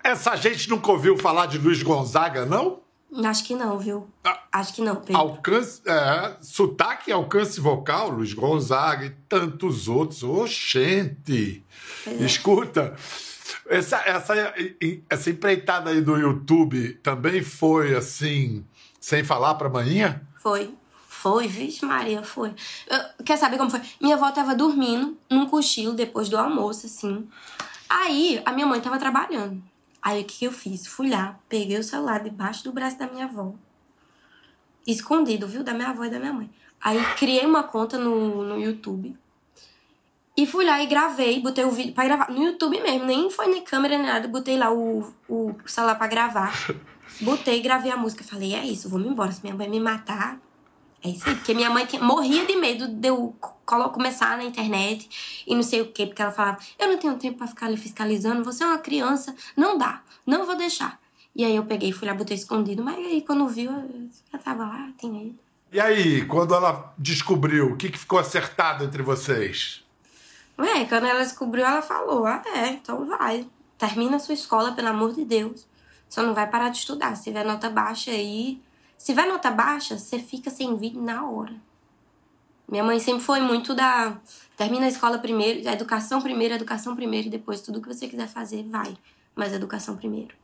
Essa 0.03 0.35
gente 0.37 0.71
nunca 0.71 0.91
ouviu 0.91 1.19
falar 1.19 1.47
de 1.47 1.59
Luiz 1.59 1.83
Gonzaga, 1.83 2.47
não? 2.47 2.81
Acho 3.25 3.45
que 3.45 3.55
não, 3.55 3.79
viu? 3.79 4.09
Ah, 4.25 4.41
Acho 4.53 4.75
que 4.75 4.83
não, 4.83 4.97
Pedro. 4.97 5.17
Alcance, 5.17 5.81
é, 5.87 6.37
sotaque 6.41 7.11
e 7.11 7.13
alcance 7.13 7.61
vocal, 7.61 8.11
Luiz 8.11 8.33
Gonzaga 8.33 9.07
e 9.07 9.11
tantos 9.29 9.87
outros. 9.87 10.23
Oxente! 10.23 11.65
É. 12.07 12.11
Escuta, 12.25 12.97
essa, 13.69 13.99
essa, 14.05 14.55
essa 15.09 15.31
empreitada 15.31 15.91
aí 15.91 16.01
do 16.01 16.17
YouTube 16.17 16.95
também 17.03 17.43
foi 17.43 17.95
assim, 17.95 18.65
sem 19.01 19.23
falar 19.23 19.55
pra 19.55 19.69
manhã? 19.69 20.21
Foi. 20.37 20.75
Foi, 21.09 21.47
vixe 21.47 21.85
Maria, 21.85 22.23
foi. 22.23 22.55
Eu, 22.89 23.25
quer 23.25 23.37
saber 23.37 23.59
como 23.59 23.71
foi? 23.71 23.83
Minha 24.01 24.17
avó 24.17 24.31
tava 24.33 24.55
dormindo 24.55 25.19
num 25.31 25.47
cochilo 25.47 25.93
depois 25.93 26.29
do 26.31 26.39
almoço, 26.39 26.87
assim. 26.87 27.29
Aí, 27.89 28.41
a 28.45 28.53
minha 28.53 28.67
mãe 28.67 28.81
tava 28.81 28.99
trabalhando. 28.99 29.63
Aí 30.03 30.23
o 30.23 30.25
que 30.25 30.45
eu 30.45 30.53
fiz? 30.53 30.87
Fui 30.87 31.11
lá, 31.11 31.39
peguei 31.49 31.79
o 31.79 31.85
celular 31.85 32.23
debaixo 32.23 32.65
do 32.65 32.73
braço 32.73 32.99
da 32.99 33.07
minha 33.07 33.27
avó. 33.27 33.53
Escondido, 34.87 35.47
viu? 35.47 35.63
Da 35.63 35.75
minha 35.75 35.89
avó 35.89 36.05
e 36.05 36.11
da 36.11 36.19
minha 36.19 36.33
mãe. 36.33 36.51
Aí 36.81 36.99
criei 37.17 37.45
uma 37.45 37.63
conta 37.63 37.99
no, 37.99 38.43
no 38.43 38.59
YouTube. 38.59 39.17
E 40.37 40.47
fui 40.47 40.65
lá 40.65 40.83
e 40.83 40.87
gravei, 40.87 41.39
botei 41.41 41.65
o 41.65 41.71
vídeo 41.71 41.93
pra 41.93 42.05
gravar. 42.05 42.31
No 42.31 42.43
YouTube 42.43 42.81
mesmo, 42.81 43.05
nem 43.05 43.29
foi 43.29 43.55
na 43.55 43.61
câmera 43.61 43.99
nem 43.99 44.07
nada. 44.07 44.27
Botei 44.27 44.57
lá 44.57 44.73
o, 44.73 45.01
o 45.29 45.55
celular 45.67 45.97
pra 45.97 46.07
gravar. 46.07 46.55
Botei, 47.21 47.61
gravei 47.61 47.91
a 47.91 47.97
música. 47.97 48.25
Falei, 48.25 48.55
é 48.55 48.65
isso, 48.65 48.89
vou 48.89 48.99
me 48.99 49.09
embora. 49.09 49.31
Se 49.33 49.43
minha 49.43 49.55
mãe 49.55 49.69
me 49.69 49.79
matar, 49.79 50.41
é 51.03 51.09
isso 51.09 51.29
aí, 51.29 51.35
porque 51.35 51.55
minha 51.55 51.71
mãe 51.71 51.87
tinha, 51.87 52.03
morria 52.03 52.45
de 52.45 52.57
medo 52.57 52.87
de 52.87 53.09
eu 53.09 53.35
começar 53.93 54.37
na 54.37 54.45
internet 54.45 55.45
e 55.47 55.55
não 55.55 55.63
sei 55.63 55.81
o 55.81 55.93
quê, 55.93 56.07
porque 56.07 56.21
ela 56.21 56.31
falava: 56.31 56.59
eu 56.79 56.89
não 56.89 56.99
tenho 56.99 57.17
tempo 57.17 57.39
para 57.39 57.47
ficar 57.47 57.67
ali 57.67 57.77
fiscalizando, 57.77 58.45
você 58.45 58.63
é 58.63 58.67
uma 58.67 58.79
criança, 58.79 59.35
não 59.57 59.79
dá, 59.79 60.03
não 60.27 60.45
vou 60.45 60.57
deixar. 60.57 61.01
E 61.35 61.45
aí 61.45 61.57
eu 61.57 61.65
peguei, 61.65 61.93
fui 61.93 62.07
lá, 62.07 62.15
botei 62.15 62.37
escondido, 62.37 62.83
mas 62.83 62.97
aí 62.99 63.23
quando 63.23 63.47
viu, 63.49 63.71
eu 63.71 64.09
já 64.33 64.39
tava 64.39 64.65
lá, 64.65 64.91
tinha 64.99 65.23
ido. 65.23 65.39
E 65.73 65.81
aí, 65.81 66.27
quando 66.27 66.53
ela 66.53 66.93
descobriu, 66.99 67.73
o 67.73 67.77
que, 67.77 67.91
que 67.91 67.99
ficou 67.99 68.19
acertado 68.19 68.83
entre 68.83 69.05
vocês? 69.05 69.85
Ué, 70.59 70.85
quando 70.87 71.07
ela 71.07 71.23
descobriu, 71.23 71.65
ela 71.65 71.81
falou: 71.81 72.27
ah, 72.27 72.43
é, 72.47 72.71
então 72.71 73.07
vai, 73.07 73.47
termina 73.79 74.17
a 74.17 74.19
sua 74.19 74.35
escola, 74.35 74.73
pelo 74.73 74.89
amor 74.89 75.15
de 75.15 75.25
Deus. 75.25 75.67
Só 76.09 76.25
não 76.25 76.35
vai 76.35 76.49
parar 76.49 76.71
de 76.71 76.79
estudar. 76.79 77.15
Se 77.17 77.25
tiver 77.25 77.45
nota 77.45 77.71
baixa 77.71 78.11
aí, 78.11 78.61
se 79.01 79.15
vai 79.15 79.27
nota 79.27 79.51
baixa, 79.51 79.97
você 79.97 80.19
fica 80.19 80.51
sem 80.51 80.77
vídeo 80.77 81.01
na 81.01 81.27
hora. 81.27 81.55
Minha 82.69 82.85
mãe 82.85 83.01
sempre 83.01 83.23
foi 83.25 83.41
muito 83.41 83.75
da. 83.75 84.21
Termina 84.59 84.85
a 84.85 84.91
escola 84.91 85.19
primeiro, 85.19 85.67
a 85.67 85.73
educação 85.73 86.21
primeiro, 86.21 86.53
a 86.53 86.57
educação 86.59 86.95
primeiro, 86.95 87.29
e 87.29 87.31
depois 87.31 87.63
tudo 87.63 87.81
que 87.81 87.89
você 87.89 88.07
quiser 88.07 88.29
fazer, 88.29 88.63
vai. 88.65 88.95
Mas 89.35 89.55
educação 89.55 89.97
primeiro. 89.97 90.35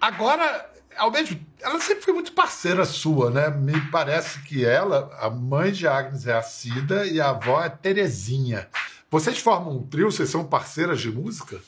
Agora, 0.00 0.66
ao 0.96 1.10
mesmo 1.10 1.44
ela 1.60 1.78
sempre 1.78 2.02
foi 2.02 2.14
muito 2.14 2.32
parceira 2.32 2.86
sua, 2.86 3.28
né? 3.28 3.50
Me 3.50 3.78
parece 3.90 4.42
que 4.44 4.64
ela, 4.64 5.14
a 5.20 5.28
mãe 5.28 5.72
de 5.72 5.86
Agnes 5.86 6.26
é 6.26 6.32
a 6.32 6.42
Cida 6.42 7.06
e 7.06 7.20
a 7.20 7.28
avó 7.28 7.62
é 7.62 7.68
Terezinha. 7.68 8.66
Vocês 9.10 9.38
formam 9.38 9.76
um 9.76 9.86
trio? 9.86 10.10
Vocês 10.10 10.30
são 10.30 10.42
parceiras 10.42 11.02
de 11.02 11.12
música? 11.12 11.60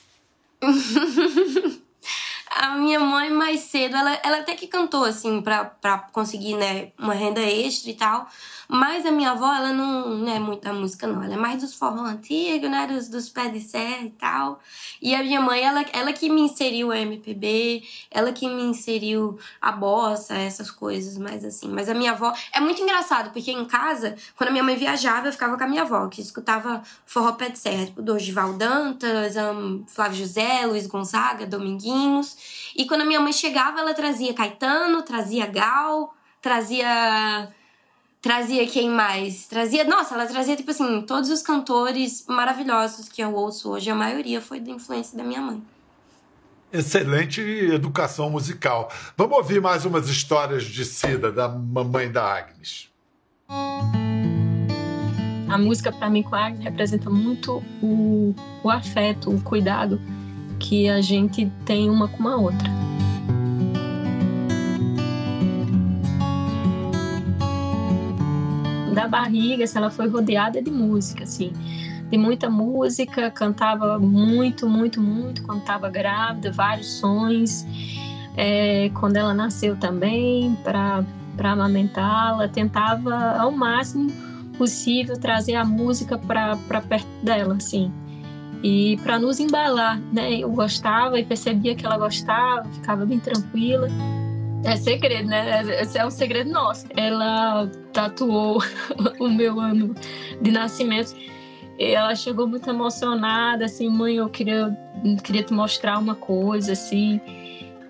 a 2.55 2.77
minha 2.77 3.01
mãe 3.01 3.31
mais 3.31 3.61
cedo, 3.61 3.97
ela, 3.97 4.19
ela 4.23 4.39
até 4.39 4.55
que 4.55 4.67
cantou, 4.69 5.05
assim, 5.05 5.41
pra, 5.43 5.65
pra 5.65 5.99
conseguir, 6.13 6.55
né, 6.57 6.93
uma 6.99 7.15
renda 7.15 7.41
extra 7.41 7.91
e 7.91 7.95
tal. 7.95 8.29
Mas 8.69 9.05
a 9.07 9.11
minha 9.11 9.31
avó, 9.33 9.53
ela 9.53 9.73
não, 9.73 10.09
não 10.11 10.33
é 10.33 10.39
muito 10.39 10.63
da 10.63 10.73
música, 10.73 11.07
não. 11.07 11.23
Ela 11.23 11.35
é 11.35 11.37
mais 11.37 11.61
dos 11.61 11.75
forró 11.75 12.03
antigos, 12.03 12.71
né, 12.71 12.87
dos, 12.87 13.09
dos 13.09 13.29
pés 13.29 13.53
de 13.53 13.61
serra 13.61 14.03
e 14.03 14.11
tal. 14.11 14.61
E 15.01 15.15
a 15.15 15.23
minha 15.23 15.41
mãe, 15.41 15.61
ela, 15.61 15.85
ela 15.93 16.13
que 16.13 16.31
me 16.31 16.41
inseriu 16.43 16.91
a 16.91 16.99
MPB, 16.99 17.83
ela 18.11 18.33
que 18.33 18.49
me 18.49 18.63
inseriu 18.63 19.39
a 19.61 19.73
bossa, 19.73 20.35
essas 20.35 20.71
coisas, 20.71 21.19
mais 21.19 21.45
assim. 21.45 21.69
Mas 21.69 21.89
a 21.89 21.95
minha 21.95 22.13
avó... 22.13 22.33
É 22.53 22.61
muito 22.61 22.81
engraçado, 22.83 23.31
porque 23.33 23.51
em 23.51 23.65
casa, 23.65 24.17
quando 24.37 24.49
a 24.49 24.53
minha 24.53 24.65
mãe 24.65 24.77
viajava, 24.77 25.29
eu 25.29 25.33
ficava 25.33 25.57
com 25.57 25.65
a 25.65 25.69
minha 25.69 25.83
avó, 25.83 26.09
que 26.09 26.21
escutava 26.21 26.83
forró 27.07 27.33
pé 27.33 27.49
de 27.49 27.59
serra, 27.59 27.87
tipo, 27.87 28.03
Dorival 28.03 28.55
Dantas, 28.55 29.35
Flávio 29.89 30.19
José, 30.19 30.67
Luiz 30.67 30.87
Gonzaga, 30.87 31.47
Dominguinhos. 31.47 32.73
E 32.77 32.87
quando 32.87 33.03
a 33.03 33.05
minha 33.05 33.21
mãe 33.21 33.33
chegava, 33.33 33.81
ela 33.81 33.95
trazia 33.95 34.35
Caetano, 34.35 35.03
trazia 35.03 35.47
Gal, 35.47 36.15
trazia. 36.41 37.53
Trazia 38.25 38.67
quem 38.67 38.89
mais? 38.89 39.47
Trazia. 39.47 39.85
Nossa, 39.85 40.15
ela 40.15 40.25
trazia, 40.25 40.57
tipo 40.57 40.71
assim, 40.71 41.03
todos 41.03 41.29
os 41.29 41.43
cantores 41.43 42.25
maravilhosos 42.27 43.07
que 43.07 43.23
eu 43.23 43.35
ouço 43.35 43.71
hoje. 43.71 43.91
A 43.91 43.95
maioria 43.95 44.41
foi 44.41 44.59
da 44.61 44.71
influência 44.71 45.15
da 45.15 45.23
minha 45.23 45.43
mãe. 45.43 45.63
Excelente 46.73 47.43
educação 47.43 48.31
musical. 48.31 48.91
Vamos 49.15 49.37
ouvir 49.37 49.61
mais 49.61 49.85
umas 49.85 50.09
histórias 50.09 50.65
de 50.65 50.87
Cida, 50.87 51.31
da 51.31 51.51
mamãe 51.51 52.11
da 52.11 52.25
Agnes. 52.25 52.89
A 55.47 55.59
música, 55.59 55.93
para 55.93 56.09
mim, 56.09 56.23
com 56.23 56.35
a 56.35 56.47
Agnes, 56.47 56.65
representa 56.65 57.11
muito 57.11 57.63
o, 57.83 58.35
o 58.63 58.71
afeto, 58.71 59.29
o 59.29 59.43
cuidado 59.43 60.01
que 60.59 60.89
a 60.89 61.03
gente 61.03 61.53
tem 61.67 61.91
uma 61.91 62.09
com 62.09 62.27
a 62.27 62.37
outra. 62.37 62.84
Da 68.95 69.09
barriga, 69.09 69.67
se 69.67 69.77
ela 69.77 69.91
foi 69.91 70.09
rodeada 70.09 70.63
de 70.63 70.71
música, 70.71 71.25
assim, 71.25 71.53
de 72.11 72.17
muita 72.17 72.49
música, 72.49 73.31
cantava 73.31 73.99
muito, 73.99 74.69
muito, 74.69 75.01
muito 75.01 75.43
quando 75.43 75.61
estava 75.61 75.91
grávida, 75.91 76.53
vários 76.53 76.99
sons. 76.99 77.67
É, 78.37 78.91
quando 78.95 79.17
ela 79.17 79.35
nasceu 79.35 79.77
também, 79.77 80.57
para 80.63 81.05
amamentá-la, 81.39 82.49
tentava 82.49 83.37
ao 83.39 83.53
máximo 83.53 84.11
possível 84.57 85.19
trazer 85.19 85.57
a 85.57 85.65
música 85.65 86.17
para 86.17 86.57
perto 86.81 87.09
dela, 87.23 87.57
assim 87.57 87.93
e 88.65 88.97
para 89.03 89.19
nos 89.19 89.39
embalar, 89.39 90.01
né? 90.11 90.39
Eu 90.39 90.51
gostava 90.51 91.21
e 91.21 91.25
percebia 91.25 91.75
que 91.75 91.85
ela 91.85 91.99
gostava, 91.99 92.67
ficava 92.71 93.05
bem 93.05 93.21
tranquila. 93.21 93.89
É 94.65 94.77
segredo, 94.77 95.29
né? 95.29 95.63
Esse 95.81 95.99
é 95.99 96.07
um 96.07 96.11
segredo 96.11 96.51
nosso. 96.51 96.87
Ela 96.97 97.71
tatuou 97.93 98.63
o 99.21 99.29
meu 99.29 99.61
ano 99.61 99.95
de 100.41 100.51
nascimento. 100.51 101.15
E 101.79 101.93
ela 101.93 102.15
chegou 102.15 102.47
muito 102.47 102.69
emocionada, 102.71 103.65
assim, 103.65 103.89
mãe, 103.89 104.17
eu 104.17 104.29
queria, 104.29 104.77
queria 105.23 105.43
te 105.43 105.53
mostrar 105.53 105.99
uma 105.99 106.15
coisa, 106.15 106.73
assim. 106.73 107.21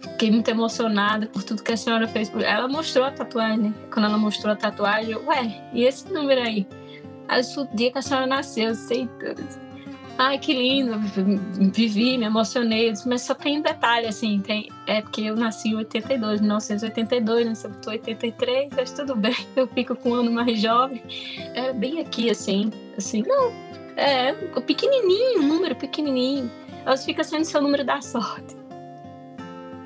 Fiquei 0.01 0.31
muito 0.31 0.49
emocionada 0.49 1.27
por 1.27 1.43
tudo 1.43 1.63
que 1.63 1.73
a 1.73 1.77
senhora 1.77 2.09
fez. 2.09 2.33
Ela 2.35 2.67
mostrou 2.67 3.05
a 3.05 3.11
tatuagem, 3.11 3.59
né? 3.59 3.75
Quando 3.93 4.07
ela 4.07 4.19
mostrou 4.19 4.53
a 4.53 4.57
tatuagem, 4.57 5.13
eu, 5.13 5.25
ué, 5.27 5.69
e 5.73 5.85
esse 5.85 6.11
número 6.13 6.41
aí? 6.41 6.67
Aí 7.29 7.43
o 7.57 7.77
dia 7.77 7.91
que 7.91 7.99
a 7.99 8.03
senhora 8.03 8.27
nasceu, 8.27 8.69
eu 8.69 8.75
sei. 8.75 9.09
Ai, 10.17 10.39
que 10.39 10.53
lindo, 10.53 10.97
vivi, 11.73 12.17
me 12.17 12.25
emocionei. 12.25 12.93
Mas 13.05 13.23
só 13.23 13.35
tem 13.35 13.59
um 13.59 13.63
detalhe, 13.63 14.07
assim, 14.07 14.41
tem, 14.41 14.71
é 14.87 15.03
porque 15.03 15.23
eu 15.23 15.35
nasci 15.35 15.71
em 15.71 15.77
82, 15.77 16.41
1982, 16.41 17.47
né? 17.47 17.55
Você 17.55 17.69
botou 17.69 17.93
83, 17.93 18.69
mas 18.77 18.93
tudo 18.93 19.17
bem, 19.17 19.35
eu 19.57 19.67
fico 19.67 19.97
com 19.97 20.11
um 20.11 20.15
ano 20.15 20.31
mais 20.31 20.61
jovem. 20.61 21.03
É 21.55 21.73
bem 21.73 22.01
aqui, 22.01 22.31
assim, 22.31 22.71
assim, 22.97 23.23
não, 23.27 23.53
é 23.97 24.33
pequenininho, 24.61 25.41
um 25.41 25.49
número 25.49 25.75
pequenininho. 25.75 26.51
Elas 26.87 27.05
fica 27.05 27.25
sendo 27.25 27.45
seu 27.45 27.61
número 27.61 27.85
da 27.85 28.01
sorte. 28.01 28.57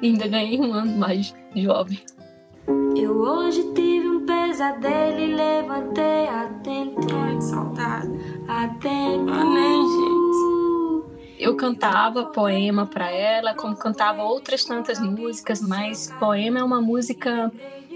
Ainda 0.03 0.29
ganhei 0.29 0.61
um 0.61 0.73
ano 0.75 0.97
mais 0.97 1.35
jovem. 1.57 2.01
Eu 2.97 3.17
hoje 3.17 3.63
tive 3.73 4.09
um 4.09 4.27
pesadelo 4.27 5.19
e 5.19 5.35
levantei 5.35 6.29
atento. 6.29 7.07
Ai, 7.15 7.37
que 7.37 7.45
saudade. 7.45 8.11
Atento. 8.47 9.33
Ah, 9.33 9.45
nem, 9.45 9.83
gente. 9.83 11.39
Eu 11.39 11.57
cantava 11.57 12.27
poema 12.27 12.85
para 12.85 13.11
ela, 13.11 13.55
como 13.55 13.75
cantava 13.77 14.23
outras 14.23 14.65
tantas 14.65 14.99
músicas, 15.01 15.63
mas 15.63 16.13
poema 16.19 16.59
é 16.59 16.63
uma 16.63 16.81
música 16.81 17.51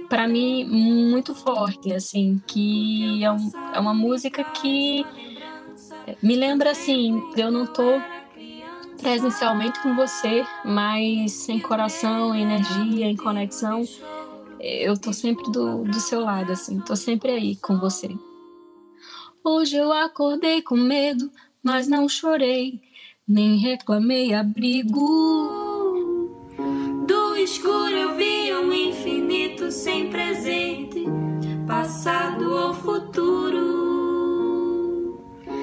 para 0.09 0.26
mim 0.26 0.64
muito 0.64 1.35
forte, 1.35 1.93
assim, 1.93 2.41
que 2.47 3.23
é, 3.25 3.33
um, 3.33 3.50
é 3.75 3.81
uma 3.81 3.95
música 3.95 4.45
que 4.45 5.05
me 6.23 6.37
lembra 6.37 6.71
assim, 6.71 7.23
eu 7.37 7.50
não 7.50 7.67
tô 7.67 8.00
presencialmente 9.00 9.81
com 9.81 9.97
você, 9.97 10.47
mas 10.64 11.49
em 11.49 11.59
coração, 11.59 12.35
em 12.35 12.43
energia, 12.43 13.07
em 13.07 13.17
conexão, 13.17 13.83
eu 14.62 14.97
tô 14.97 15.12
sempre 15.12 15.50
do, 15.50 15.83
do 15.83 15.99
seu 15.99 16.21
lado, 16.21 16.52
assim, 16.52 16.78
tô 16.78 16.95
sempre 16.95 17.33
aí 17.33 17.57
com 17.57 17.81
você. 17.81 18.09
Hoje 19.42 19.76
eu 19.76 19.92
acordei 19.92 20.62
com 20.62 20.76
medo, 20.76 21.28
mas 21.61 21.88
não 21.88 22.09
chorei, 22.09 22.81
nem 23.26 23.57
reclamei 23.57 24.33
abrigo. 24.33 25.61
Do 27.07 27.37
escuro 27.37 27.90
eu 27.90 28.14
vi 28.14 28.54
um 28.54 28.73
infinito 28.73 29.73
sem 29.73 30.09
presente, 30.09 31.04
passado 31.66 32.54
ou 32.54 32.73
futuro. 32.73 33.83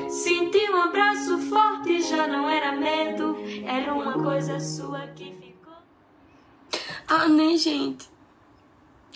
Senti 0.10 0.70
um 0.72 0.76
abraço 0.76 1.38
forte, 1.38 2.02
já 2.02 2.28
não 2.28 2.50
era 2.50 2.74
medo, 2.74 3.38
era 3.66 3.94
uma 3.94 4.22
coisa 4.22 4.60
sua 4.60 5.08
que 5.16 5.32
ficou. 5.36 5.78
Ah, 7.08 7.30
né, 7.30 7.56
gente? 7.56 8.19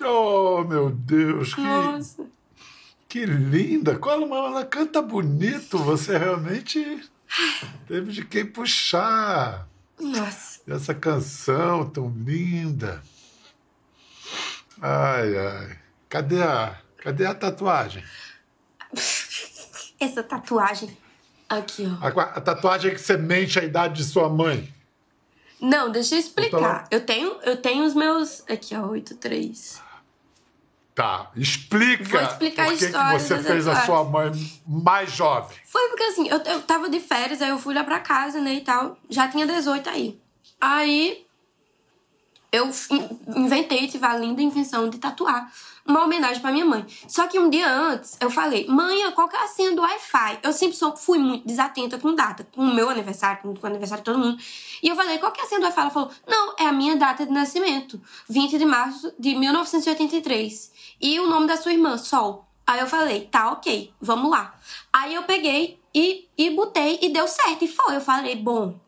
Oh, 0.02 0.64
meu 0.64 0.90
Deus, 0.90 1.54
que, 1.54 1.62
Nossa. 1.62 2.26
que 3.08 3.26
linda! 3.26 3.98
Qual 3.98 4.24
uma, 4.24 4.38
ela 4.38 4.66
canta 4.66 5.02
bonito, 5.02 5.78
você 5.78 6.18
realmente 6.18 7.10
teve 7.88 8.12
de 8.12 8.26
quem 8.26 8.46
puxar 8.46 9.68
Nossa. 10.00 10.62
essa 10.68 10.94
canção 10.94 11.90
tão 11.90 12.10
linda. 12.10 13.04
Ai, 14.82 15.38
ai. 15.38 15.80
Cadê 16.10 16.42
a, 16.42 16.78
cadê 16.98 17.26
a 17.26 17.34
tatuagem? 17.34 18.04
Essa 20.00 20.24
tatuagem. 20.24 20.98
Aqui, 21.48 21.86
ó. 21.86 22.06
A, 22.06 22.24
a 22.24 22.42
tatuagem 22.42 22.92
que 22.92 23.00
você 23.00 23.16
mente 23.16 23.60
a 23.60 23.64
idade 23.64 23.96
de 23.96 24.04
sua 24.04 24.28
mãe. 24.28 24.74
Não, 25.64 25.90
deixa 25.90 26.16
eu 26.16 26.20
explicar. 26.20 26.86
Eu 26.92 27.06
tenho, 27.06 27.38
eu 27.44 27.56
tenho 27.56 27.86
os 27.86 27.94
meus. 27.94 28.44
Aqui, 28.50 28.76
ó, 28.76 28.88
83. 28.88 29.82
Tá, 30.94 31.32
explica 31.38 32.04
Vou 32.04 32.22
explicar 32.22 32.68
a 32.68 32.70
por 32.70 32.78
que, 32.78 32.86
que 32.86 32.92
você 32.92 33.40
fez 33.40 33.68
a 33.68 33.84
sua 33.86 34.04
mãe 34.04 34.30
mais 34.68 35.12
jovem. 35.12 35.58
Foi 35.64 35.88
porque 35.88 36.04
assim, 36.04 36.28
eu, 36.28 36.38
eu 36.40 36.62
tava 36.62 36.90
de 36.90 37.00
férias, 37.00 37.42
aí 37.42 37.50
eu 37.50 37.58
fui 37.58 37.74
lá 37.74 37.84
pra 37.84 38.00
casa, 38.02 38.42
né, 38.42 38.56
e 38.56 38.62
tal. 38.62 38.98
Já 39.10 39.30
tinha 39.30 39.48
18 39.48 39.90
aí. 39.90 40.20
Aí 40.60 41.26
eu 42.54 42.70
in- 42.92 43.20
inventei, 43.36 43.88
tive 43.88 44.06
a 44.06 44.16
linda 44.16 44.42
invenção 44.42 44.88
de 44.88 45.00
tatuar 45.00 45.52
uma 45.86 46.04
homenagem 46.04 46.40
pra 46.40 46.52
minha 46.52 46.64
mãe. 46.64 46.86
Só 47.08 47.28
que 47.28 47.38
um 47.40 47.50
dia 47.50 47.68
antes, 47.68 48.16
eu 48.22 48.30
falei, 48.30 48.68
mãe, 48.68 49.12
qual 49.12 49.28
que 49.28 49.36
é 49.36 49.44
a 49.44 49.48
senha 49.48 49.76
do 49.76 49.82
Wi-Fi? 49.82 50.40
Eu 50.44 50.54
sempre 50.54 50.78
sou, 50.78 50.96
fui 50.96 51.18
muito 51.18 51.46
desatenta 51.46 51.98
com 51.98 52.14
data, 52.14 52.48
com 52.54 52.62
o 52.62 52.74
meu 52.74 52.90
aniversário, 52.90 53.42
com, 53.42 53.56
com 53.56 53.68
o 53.68 53.70
aniversário 53.70 54.04
de 54.04 54.06
todo 54.06 54.20
mundo. 54.20 54.38
E 54.82 54.88
eu 54.88 54.96
falei, 54.96 55.18
qual 55.18 55.32
que 55.32 55.42
é 55.42 55.44
a 55.44 55.48
senha 55.48 55.60
do 55.60 55.66
Wi-Fi? 55.66 55.82
Ela 55.82 55.90
falou, 55.90 56.12
não, 56.28 56.54
é 56.58 56.68
a 56.68 56.72
minha 56.72 56.96
data 56.96 57.26
de 57.26 57.32
nascimento, 57.34 58.00
20 58.30 58.58
de 58.58 58.66
março 58.66 59.12
de 59.20 59.36
1983. 59.36 60.72
E 61.02 61.20
o 61.20 61.28
nome 61.28 61.48
da 61.48 61.58
sua 61.58 61.74
irmã, 61.74 61.98
Sol. 61.98 62.48
Aí 62.66 62.80
eu 62.80 62.88
falei, 62.88 63.22
tá, 63.26 63.52
ok, 63.52 63.92
vamos 64.00 64.30
lá. 64.32 64.54
Aí 64.94 65.16
eu 65.16 65.24
peguei 65.24 65.80
e, 65.94 66.30
e 66.38 66.52
botei 66.52 67.00
e 67.02 67.10
deu 67.10 67.28
certo. 67.28 67.66
E 67.66 67.68
foi. 67.68 67.96
Eu 67.96 68.02
falei, 68.02 68.36
bom. 68.38 68.80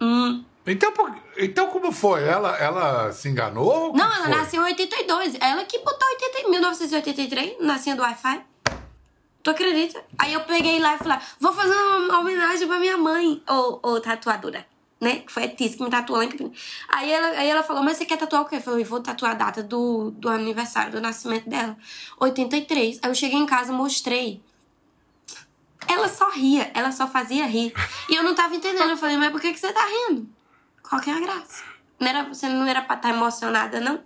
Hum. 0.00 0.44
Então, 0.66 0.92
então 1.38 1.66
como 1.68 1.90
foi? 1.90 2.22
Ela, 2.22 2.56
ela 2.58 3.12
se 3.12 3.28
enganou? 3.28 3.88
ou 3.88 3.92
Não, 3.96 4.04
ela 4.04 4.24
foi? 4.26 4.34
nasceu 4.36 4.62
em 4.62 4.70
82. 4.70 5.34
Ela 5.40 5.64
que 5.64 5.78
botou 5.78 6.06
80, 6.08 6.48
1983, 6.50 7.56
nascendo 7.60 7.98
do 7.98 8.02
Wi-Fi. 8.02 8.44
Tu 9.42 9.50
acredita? 9.50 10.04
Aí 10.18 10.34
eu 10.34 10.40
peguei 10.42 10.78
lá 10.78 10.94
e 10.94 10.98
falei, 10.98 11.18
vou 11.40 11.52
fazer 11.52 11.74
uma 11.74 12.18
homenagem 12.20 12.68
pra 12.68 12.78
minha 12.78 12.98
mãe, 12.98 13.42
ou, 13.48 13.80
ou 13.82 13.98
tatuadora, 14.00 14.66
né? 15.00 15.20
Que 15.20 15.32
foi 15.32 15.44
a 15.44 15.48
Tis 15.48 15.74
que 15.74 15.82
me 15.82 15.88
tatuou 15.88 16.18
lá 16.18 16.26
em 16.26 16.28
Campinas. 16.28 16.58
Aí 16.90 17.10
ela, 17.10 17.26
aí 17.28 17.48
ela 17.48 17.62
falou, 17.62 17.82
mas 17.82 17.96
você 17.96 18.04
quer 18.04 18.18
tatuar 18.18 18.42
o 18.42 18.44
quê? 18.44 18.56
Eu 18.56 18.60
falei, 18.60 18.84
vou 18.84 19.00
tatuar 19.00 19.32
a 19.32 19.34
data 19.34 19.62
do, 19.62 20.10
do 20.10 20.28
aniversário, 20.28 20.92
do 20.92 21.00
nascimento 21.00 21.48
dela. 21.48 21.74
83. 22.20 22.98
Aí 23.00 23.10
eu 23.10 23.14
cheguei 23.14 23.38
em 23.38 23.46
casa, 23.46 23.72
mostrei. 23.72 24.42
Ela 25.88 26.06
só 26.06 26.28
ria, 26.30 26.70
ela 26.74 26.92
só 26.92 27.06
fazia 27.08 27.46
rir. 27.46 27.72
E 28.10 28.14
eu 28.14 28.22
não 28.22 28.34
tava 28.34 28.54
entendendo. 28.54 28.90
Eu 28.90 28.96
falei, 28.98 29.16
mas 29.16 29.32
por 29.32 29.40
que, 29.40 29.54
que 29.54 29.58
você 29.58 29.72
tá 29.72 29.80
rindo? 29.86 30.28
Qual 30.90 31.00
que 31.00 31.08
é 31.08 31.14
a 31.14 31.20
graça? 31.20 31.62
Não 32.00 32.08
era, 32.08 32.24
você 32.24 32.48
não 32.48 32.66
era 32.66 32.82
pra 32.82 32.96
estar 32.96 33.10
emocionada, 33.10 33.78
não? 33.78 34.00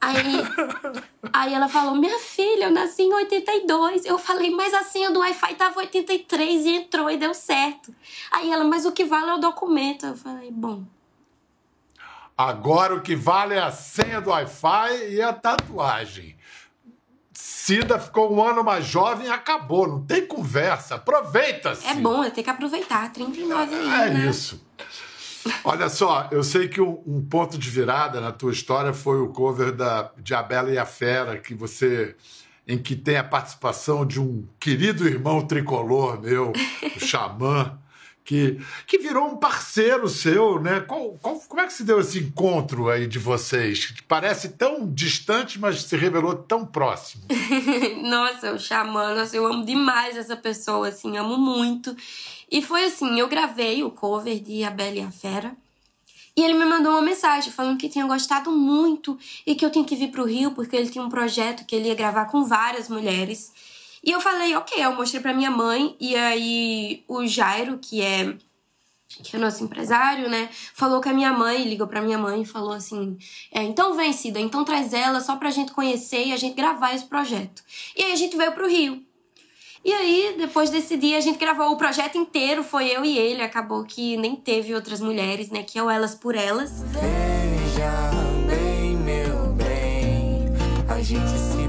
Aí, 0.00 0.16
aí 1.30 1.52
ela 1.52 1.68
falou, 1.68 1.94
minha 1.94 2.18
filha, 2.18 2.64
eu 2.64 2.70
nasci 2.70 3.02
em 3.02 3.12
82. 3.12 4.06
Eu 4.06 4.18
falei, 4.18 4.50
mas 4.50 4.72
a 4.72 4.82
senha 4.82 5.10
do 5.10 5.20
Wi-Fi 5.20 5.54
tava 5.56 5.80
83 5.80 6.64
e 6.64 6.70
entrou 6.76 7.10
e 7.10 7.18
deu 7.18 7.34
certo. 7.34 7.94
Aí 8.32 8.50
ela, 8.50 8.64
mas 8.64 8.86
o 8.86 8.92
que 8.92 9.04
vale 9.04 9.28
é 9.30 9.34
o 9.34 9.38
documento. 9.38 10.06
Eu 10.06 10.16
falei, 10.16 10.50
bom. 10.50 10.82
Agora 12.38 12.94
o 12.94 13.02
que 13.02 13.14
vale 13.14 13.54
é 13.54 13.60
a 13.60 13.70
senha 13.70 14.18
do 14.18 14.30
Wi-Fi 14.30 15.10
e 15.10 15.20
a 15.20 15.34
tatuagem. 15.34 16.38
Cida 17.34 17.98
ficou 17.98 18.32
um 18.32 18.42
ano 18.42 18.64
mais 18.64 18.86
jovem 18.86 19.26
e 19.26 19.30
acabou. 19.30 19.86
Não 19.86 20.06
tem 20.06 20.26
conversa. 20.26 20.94
Aproveita-se. 20.94 21.86
É 21.86 21.94
bom, 21.94 22.24
eu 22.24 22.30
tenho 22.30 22.44
que 22.44 22.50
aproveitar. 22.50 23.12
39 23.12 23.74
aí, 23.74 24.08
É 24.08 24.10
né? 24.10 24.26
isso. 24.26 24.64
Olha 25.64 25.88
só, 25.88 26.28
eu 26.30 26.42
sei 26.42 26.68
que 26.68 26.80
um, 26.80 27.02
um 27.06 27.22
ponto 27.22 27.56
de 27.56 27.70
virada 27.70 28.20
na 28.20 28.32
tua 28.32 28.52
história 28.52 28.92
foi 28.92 29.20
o 29.20 29.28
cover 29.28 29.72
da, 29.72 30.10
de 30.18 30.34
A 30.34 30.42
Bela 30.42 30.70
e 30.70 30.78
a 30.78 30.86
Fera, 30.86 31.38
que 31.38 31.54
você 31.54 32.14
em 32.66 32.78
que 32.78 32.94
tem 32.94 33.16
a 33.16 33.24
participação 33.24 34.06
de 34.06 34.20
um 34.20 34.46
querido 34.60 35.06
irmão 35.06 35.44
tricolor 35.44 36.20
meu, 36.20 36.52
o 36.96 37.00
Xamã, 37.00 37.79
que, 38.24 38.60
que 38.86 38.98
virou 38.98 39.26
um 39.26 39.36
parceiro 39.36 40.08
seu, 40.08 40.60
né? 40.60 40.80
Qual, 40.80 41.18
qual- 41.20 41.40
como 41.48 41.60
é 41.60 41.66
que 41.66 41.72
se 41.72 41.82
deu 41.84 42.00
esse 42.00 42.18
encontro 42.18 42.88
aí 42.88 43.06
de 43.06 43.18
vocês? 43.18 43.86
Que 43.86 44.02
parece 44.02 44.50
tão 44.50 44.86
distante, 44.92 45.58
mas 45.58 45.82
se 45.82 45.96
revelou 45.96 46.34
tão 46.36 46.64
próximo. 46.64 47.24
Nossa, 48.02 48.52
o 48.52 48.58
Xamã, 48.58 49.14
nossa, 49.14 49.36
eu 49.36 49.46
amo 49.46 49.64
demais 49.64 50.16
essa 50.16 50.36
pessoa, 50.36 50.88
assim, 50.88 51.16
amo 51.16 51.36
muito. 51.36 51.96
E 52.50 52.62
foi 52.62 52.84
assim, 52.84 53.18
eu 53.18 53.28
gravei 53.28 53.82
o 53.82 53.90
cover 53.90 54.38
de 54.40 54.64
A 54.64 54.70
Bela 54.70 54.96
e 54.96 55.00
a 55.00 55.10
Fera. 55.10 55.52
E 56.36 56.42
ele 56.42 56.54
me 56.54 56.64
mandou 56.64 56.92
uma 56.92 57.02
mensagem 57.02 57.50
falando 57.52 57.78
que 57.78 57.88
tinha 57.88 58.06
gostado 58.06 58.50
muito 58.52 59.18
e 59.46 59.54
que 59.54 59.64
eu 59.64 59.70
tinha 59.70 59.84
que 59.84 59.96
vir 59.96 60.10
pro 60.10 60.24
Rio 60.24 60.52
porque 60.52 60.76
ele 60.76 60.88
tinha 60.88 61.04
um 61.04 61.08
projeto 61.08 61.66
que 61.66 61.74
ele 61.74 61.88
ia 61.88 61.94
gravar 61.94 62.26
com 62.26 62.44
várias 62.44 62.88
mulheres. 62.88 63.52
E 64.02 64.10
eu 64.10 64.20
falei, 64.20 64.54
ok, 64.56 64.82
eu 64.82 64.94
mostrei 64.94 65.20
pra 65.20 65.34
minha 65.34 65.50
mãe 65.50 65.96
e 66.00 66.16
aí 66.16 67.04
o 67.06 67.26
Jairo, 67.26 67.78
que 67.78 68.00
é 68.00 68.34
que 69.22 69.34
é 69.34 69.38
nosso 69.40 69.64
empresário, 69.64 70.30
né, 70.30 70.48
falou 70.72 71.00
com 71.00 71.08
a 71.08 71.12
minha 71.12 71.32
mãe, 71.32 71.64
ligou 71.64 71.86
pra 71.86 72.00
minha 72.00 72.16
mãe 72.16 72.42
e 72.42 72.46
falou 72.46 72.72
assim: 72.72 73.18
é, 73.52 73.62
então 73.62 73.94
vem, 73.94 74.12
Cida, 74.12 74.38
então 74.38 74.64
traz 74.64 74.92
ela 74.94 75.20
só 75.20 75.34
pra 75.36 75.50
gente 75.50 75.72
conhecer 75.72 76.26
e 76.26 76.32
a 76.32 76.36
gente 76.36 76.54
gravar 76.54 76.94
esse 76.94 77.04
projeto. 77.04 77.62
E 77.96 78.04
aí 78.04 78.12
a 78.12 78.16
gente 78.16 78.36
veio 78.36 78.52
pro 78.52 78.68
Rio. 78.68 79.04
E 79.82 79.92
aí, 79.94 80.34
depois 80.36 80.68
desse 80.68 80.94
dia, 80.98 81.16
a 81.16 81.20
gente 81.20 81.38
gravou 81.38 81.72
o 81.72 81.76
projeto 81.76 82.18
inteiro, 82.18 82.62
foi 82.62 82.88
eu 82.88 83.02
e 83.02 83.16
ele. 83.16 83.40
Acabou 83.40 83.82
que 83.84 84.14
nem 84.18 84.36
teve 84.36 84.74
outras 84.74 85.00
mulheres, 85.00 85.48
né? 85.48 85.62
Que 85.62 85.78
é 85.78 85.82
o 85.82 85.88
Elas 85.88 86.14
por 86.14 86.34
Elas. 86.36 86.82
Veja 86.82 88.10
bem, 88.46 88.94
meu 88.96 89.54
bem, 89.54 90.44
a 90.86 91.02
gente 91.02 91.30
se 91.30 91.59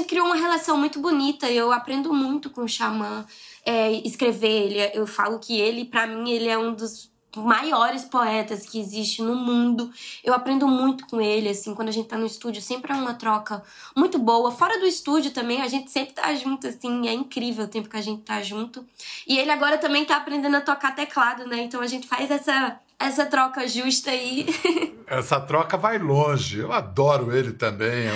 gente 0.00 0.08
criou 0.08 0.26
uma 0.26 0.36
relação 0.36 0.76
muito 0.76 0.98
bonita. 1.00 1.50
Eu 1.50 1.72
aprendo 1.72 2.12
muito 2.12 2.50
com 2.50 2.62
o 2.62 2.68
Xamã. 2.68 3.24
É, 3.64 3.92
escrever, 4.06 4.48
ele, 4.48 4.90
eu 4.94 5.06
falo 5.06 5.38
que 5.38 5.58
ele, 5.60 5.84
pra 5.84 6.06
mim, 6.06 6.30
ele 6.30 6.48
é 6.48 6.58
um 6.58 6.74
dos 6.74 7.10
maiores 7.36 8.04
poetas 8.04 8.66
que 8.66 8.80
existe 8.80 9.22
no 9.22 9.36
mundo. 9.36 9.90
Eu 10.24 10.34
aprendo 10.34 10.66
muito 10.66 11.06
com 11.06 11.20
ele, 11.20 11.50
assim, 11.50 11.74
quando 11.74 11.88
a 11.88 11.92
gente 11.92 12.08
tá 12.08 12.16
no 12.16 12.26
estúdio, 12.26 12.60
sempre 12.60 12.92
é 12.92 12.96
uma 12.96 13.14
troca 13.14 13.62
muito 13.96 14.18
boa. 14.18 14.50
Fora 14.50 14.80
do 14.80 14.86
estúdio 14.86 15.30
também, 15.30 15.60
a 15.62 15.68
gente 15.68 15.90
sempre 15.90 16.14
tá 16.14 16.34
junto, 16.34 16.66
assim, 16.66 17.06
é 17.06 17.12
incrível 17.12 17.66
o 17.66 17.68
tempo 17.68 17.88
que 17.88 17.96
a 17.96 18.02
gente 18.02 18.22
tá 18.22 18.42
junto. 18.42 18.84
E 19.28 19.38
ele 19.38 19.50
agora 19.50 19.78
também 19.78 20.04
tá 20.04 20.16
aprendendo 20.16 20.56
a 20.56 20.60
tocar 20.60 20.94
teclado, 20.94 21.46
né? 21.46 21.62
Então 21.62 21.80
a 21.80 21.86
gente 21.86 22.08
faz 22.08 22.30
essa 22.30 22.80
essa 22.98 23.24
troca 23.24 23.66
justa 23.66 24.10
aí. 24.10 24.46
Essa 25.06 25.40
troca 25.40 25.76
vai 25.76 25.98
longe. 25.98 26.58
Eu 26.58 26.70
adoro 26.70 27.34
ele 27.34 27.52
também. 27.52 28.08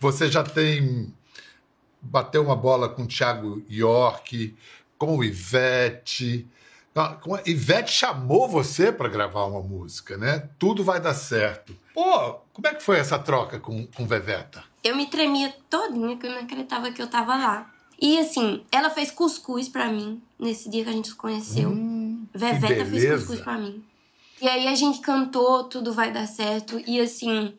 Você 0.00 0.28
já 0.28 0.42
tem 0.42 1.14
bateu 2.02 2.42
uma 2.42 2.56
bola 2.56 2.88
com 2.88 3.02
o 3.02 3.06
Thiago 3.06 3.62
York, 3.70 4.56
com 4.98 5.16
o 5.16 5.24
Ivete. 5.24 6.48
Ivete 7.46 7.92
chamou 7.92 8.48
você 8.48 8.92
para 8.92 9.08
gravar 9.08 9.44
uma 9.44 9.62
música, 9.62 10.16
né? 10.16 10.48
Tudo 10.58 10.84
vai 10.84 11.00
dar 11.00 11.14
certo. 11.14 11.74
Pô, 11.94 12.34
como 12.52 12.66
é 12.66 12.74
que 12.74 12.82
foi 12.82 12.98
essa 12.98 13.18
troca 13.18 13.58
com, 13.58 13.86
com 13.86 14.06
Veveta? 14.06 14.62
Eu 14.82 14.96
me 14.96 15.06
tremia 15.06 15.54
todinha, 15.70 16.16
que 16.16 16.26
eu 16.26 16.30
não 16.30 16.40
acreditava 16.40 16.90
que 16.90 17.00
eu 17.00 17.06
tava 17.06 17.36
lá. 17.36 17.70
E 18.00 18.18
assim, 18.18 18.64
ela 18.72 18.90
fez 18.90 19.10
cuscuz 19.10 19.68
para 19.68 19.86
mim 19.88 20.20
nesse 20.38 20.68
dia 20.68 20.82
que 20.82 20.90
a 20.90 20.92
gente 20.92 21.08
se 21.08 21.14
conheceu. 21.14 21.70
Hum, 21.70 22.26
Veveta 22.34 22.84
fez 22.84 23.20
cuscuz 23.20 23.40
para 23.40 23.56
mim. 23.58 23.82
E 24.40 24.48
aí 24.48 24.66
a 24.66 24.74
gente 24.74 25.00
cantou 25.00 25.64
Tudo 25.64 25.92
Vai 25.92 26.10
Dar 26.10 26.26
Certo. 26.26 26.82
E 26.84 27.00
assim, 27.00 27.54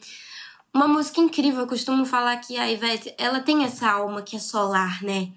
uma 0.73 0.87
música 0.87 1.19
incrível. 1.19 1.61
Eu 1.61 1.67
costumo 1.67 2.05
falar 2.05 2.37
que 2.37 2.57
a 2.57 2.69
Ivete, 2.69 3.13
ela 3.17 3.39
tem 3.39 3.63
essa 3.63 3.89
alma 3.89 4.21
que 4.21 4.35
é 4.35 4.39
solar, 4.39 5.01
né? 5.03 5.31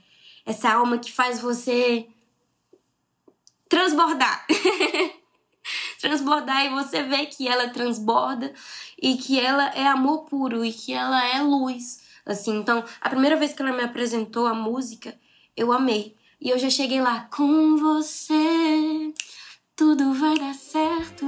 Essa 0.44 0.72
alma 0.72 0.99
que 0.99 1.12
faz 1.12 1.40
você 1.40 2.09
transbordar. 3.68 4.46
transbordar 6.01 6.64
e 6.64 6.70
você 6.70 7.03
vê 7.03 7.27
que 7.27 7.49
ela 7.49 7.68
transborda 7.68 8.53
e 9.01 9.16
que 9.16 9.38
ela 9.38 9.68
é 9.70 9.87
amor 9.87 10.25
puro 10.25 10.64
e 10.64 10.72
que 10.72 10.92
ela 10.92 11.25
é 11.29 11.42
luz. 11.42 12.01
Assim, 12.25 12.57
então, 12.59 12.85
a 13.01 13.11
primeira 13.11 13.37
vez 13.37 13.53
que 13.53 13.62
ela 13.62 13.72
me 13.72 13.83
apresentou 13.83 14.46
a 14.46 14.55
música, 14.55 15.18
eu 15.57 15.72
amei. 15.72 16.16
E 16.40 16.51
eu 16.51 16.59
já 16.59 16.70
cheguei 16.70 17.01
lá 17.01 17.29
com 17.31 17.77
você 17.77 19.14
tudo 19.77 20.14
vai 20.14 20.38
dar 20.38 20.55
certo. 20.55 21.27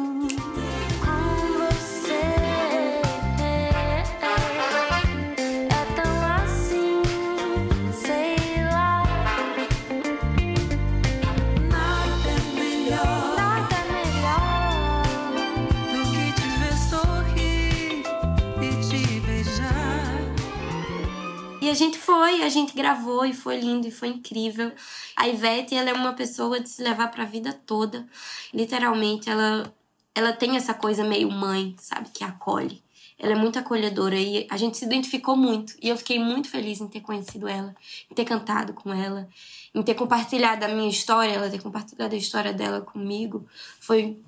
A 21.70 21.74
gente 21.74 21.98
foi, 21.98 22.42
a 22.42 22.48
gente 22.48 22.74
gravou 22.74 23.24
e 23.24 23.32
foi 23.32 23.60
lindo 23.60 23.86
e 23.86 23.90
foi 23.90 24.08
incrível. 24.08 24.72
A 25.16 25.28
Ivete, 25.28 25.74
ela 25.74 25.90
é 25.90 25.92
uma 25.92 26.12
pessoa 26.12 26.60
de 26.60 26.68
se 26.68 26.82
levar 26.82 27.08
para 27.08 27.24
a 27.24 27.26
vida 27.26 27.52
toda. 27.52 28.06
Literalmente, 28.52 29.28
ela 29.28 29.72
ela 30.18 30.32
tem 30.32 30.56
essa 30.56 30.74
coisa 30.74 31.04
meio 31.04 31.30
mãe, 31.30 31.76
sabe, 31.78 32.08
que 32.12 32.24
acolhe. 32.24 32.82
Ela 33.16 33.32
é 33.32 33.36
muito 33.36 33.56
acolhedora 33.56 34.16
e 34.16 34.48
a 34.50 34.56
gente 34.56 34.76
se 34.76 34.84
identificou 34.84 35.36
muito. 35.36 35.74
E 35.80 35.88
eu 35.88 35.96
fiquei 35.96 36.18
muito 36.18 36.48
feliz 36.48 36.80
em 36.80 36.88
ter 36.88 37.00
conhecido 37.00 37.46
ela, 37.46 37.74
em 38.10 38.14
ter 38.14 38.24
cantado 38.24 38.72
com 38.72 38.92
ela, 38.92 39.28
em 39.72 39.80
ter 39.80 39.94
compartilhado 39.94 40.64
a 40.64 40.68
minha 40.68 40.88
história, 40.88 41.32
ela 41.32 41.48
ter 41.48 41.62
compartilhado 41.62 42.14
a 42.14 42.18
história 42.18 42.52
dela 42.52 42.80
comigo. 42.80 43.46
Foi 43.78 44.20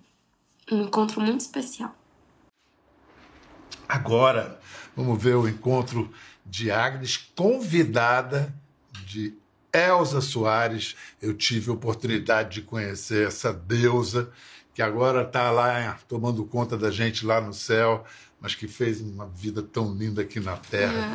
um 0.70 0.82
encontro 0.82 1.20
muito 1.20 1.40
especial. 1.40 1.92
Agora, 3.88 4.60
vamos 4.96 5.20
ver 5.20 5.34
o 5.34 5.48
encontro 5.48 6.12
de 6.50 6.70
Agnes, 6.70 7.16
convidada 7.36 8.52
de 9.06 9.32
Elza 9.72 10.20
Soares. 10.20 10.96
Eu 11.22 11.32
tive 11.34 11.70
a 11.70 11.74
oportunidade 11.74 12.56
de 12.56 12.62
conhecer 12.62 13.28
essa 13.28 13.52
deusa 13.52 14.30
que 14.74 14.82
agora 14.82 15.22
está 15.22 15.50
lá 15.50 15.96
tomando 16.08 16.44
conta 16.44 16.76
da 16.76 16.90
gente 16.90 17.24
lá 17.24 17.40
no 17.40 17.54
céu, 17.54 18.04
mas 18.40 18.54
que 18.54 18.66
fez 18.66 19.00
uma 19.00 19.26
vida 19.26 19.62
tão 19.62 19.94
linda 19.94 20.22
aqui 20.22 20.40
na 20.40 20.56
terra. 20.56 21.08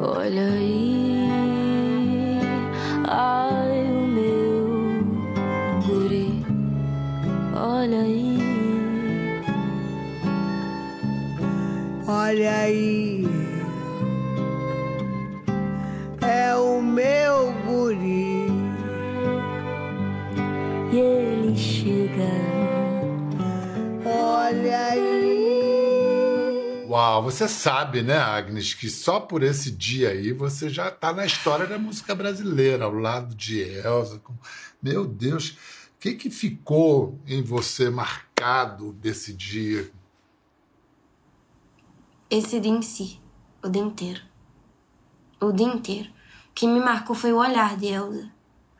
Olha 0.00 0.48
aí, 0.52 1.28
ai 3.06 3.84
o 3.92 4.06
meu 4.08 5.04
guri, 5.86 6.44
olha 7.54 8.00
aí, 8.00 8.38
olha 12.06 12.56
aí 12.58 13.61
Uau, 26.92 27.22
você 27.22 27.48
sabe, 27.48 28.02
né, 28.02 28.18
Agnes, 28.18 28.74
que 28.74 28.90
só 28.90 29.18
por 29.18 29.42
esse 29.42 29.70
dia 29.70 30.10
aí 30.10 30.30
você 30.30 30.68
já 30.68 30.90
está 30.90 31.10
na 31.10 31.24
história 31.24 31.66
da 31.66 31.78
música 31.78 32.14
brasileira, 32.14 32.84
ao 32.84 32.92
lado 32.92 33.34
de 33.34 33.62
Elza. 33.62 34.20
Meu 34.82 35.06
Deus, 35.06 35.52
o 35.52 35.56
que, 35.98 36.12
que 36.12 36.28
ficou 36.28 37.18
em 37.26 37.42
você 37.42 37.88
marcado 37.88 38.92
desse 38.92 39.32
dia? 39.32 39.90
Esse 42.28 42.60
dia 42.60 42.70
em 42.72 42.82
si, 42.82 43.18
o 43.64 43.70
dia 43.70 43.80
inteiro. 43.80 44.20
O 45.40 45.50
dia 45.50 45.68
inteiro. 45.68 46.10
O 46.50 46.52
que 46.52 46.66
me 46.66 46.78
marcou 46.78 47.16
foi 47.16 47.32
o 47.32 47.38
olhar 47.38 47.74
de 47.74 47.86
Elza 47.86 48.30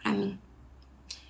pra 0.02 0.12
mim. 0.12 0.38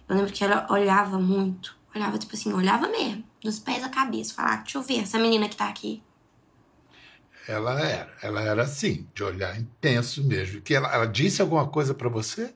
Eu 0.08 0.16
lembro 0.16 0.32
que 0.32 0.42
ela 0.42 0.66
olhava 0.68 1.16
muito. 1.16 1.78
Olhava, 1.94 2.18
tipo 2.18 2.34
assim, 2.34 2.52
olhava 2.52 2.88
mesmo. 2.88 3.22
Dos 3.40 3.60
pés 3.60 3.84
à 3.84 3.88
cabeça. 3.88 4.34
Falava, 4.34 4.62
deixa 4.62 4.78
eu 4.78 4.82
ver 4.82 4.98
essa 4.98 5.16
menina 5.16 5.48
que 5.48 5.54
tá 5.54 5.68
aqui. 5.68 6.02
Ela 7.46 7.80
era. 7.80 8.16
Ela 8.22 8.42
era 8.42 8.62
assim, 8.62 9.06
de 9.14 9.22
olhar 9.24 9.58
intenso 9.58 10.22
mesmo. 10.22 10.60
Que 10.60 10.74
ela, 10.74 10.92
ela 10.92 11.06
disse 11.06 11.42
alguma 11.42 11.66
coisa 11.66 11.92
para 11.92 12.08
você? 12.08 12.54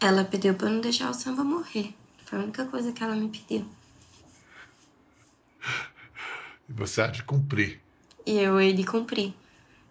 Ela 0.00 0.24
pediu 0.24 0.54
pra 0.54 0.68
eu 0.68 0.74
não 0.74 0.80
deixar 0.80 1.10
o 1.10 1.14
samba 1.14 1.42
morrer. 1.42 1.94
Foi 2.24 2.38
a 2.38 2.42
única 2.42 2.64
coisa 2.66 2.92
que 2.92 3.02
ela 3.02 3.14
me 3.14 3.28
pediu. 3.28 3.66
E 6.68 6.72
você 6.72 7.00
há 7.00 7.06
de 7.06 7.22
cumprir. 7.22 7.80
E 8.24 8.38
eu 8.38 8.60
hei 8.60 8.72
de 8.72 8.84
cumprir. 8.84 9.34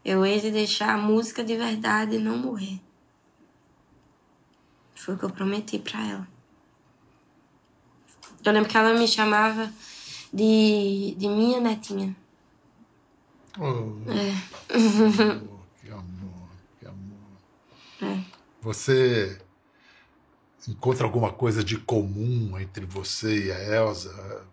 Eu 0.03 0.25
hei 0.25 0.39
de 0.39 0.51
deixar 0.51 0.93
a 0.93 0.97
música 0.97 1.43
de 1.43 1.55
verdade 1.55 2.17
não 2.19 2.37
morrer. 2.37 2.79
Foi 4.93 5.15
o 5.15 5.17
que 5.17 5.25
eu 5.25 5.29
prometi 5.29 5.79
para 5.79 6.05
ela. 6.07 6.27
Eu 8.43 8.51
lembro 8.51 8.69
que 8.69 8.77
ela 8.77 8.93
me 8.93 9.07
chamava 9.07 9.71
de, 10.31 11.15
de 11.17 11.27
minha 11.27 11.59
netinha. 11.59 12.15
Oh, 13.57 14.01
É. 14.11 14.33
que 15.81 15.89
amor, 15.89 16.49
que 16.79 16.85
amor. 16.85 17.17
É. 18.01 18.23
Você 18.61 19.39
encontra 20.67 21.05
alguma 21.05 21.31
coisa 21.31 21.63
de 21.63 21.77
comum 21.77 22.59
entre 22.59 22.85
você 22.85 23.45
e 23.45 23.51
a 23.51 23.59
Elsa, 23.77 24.45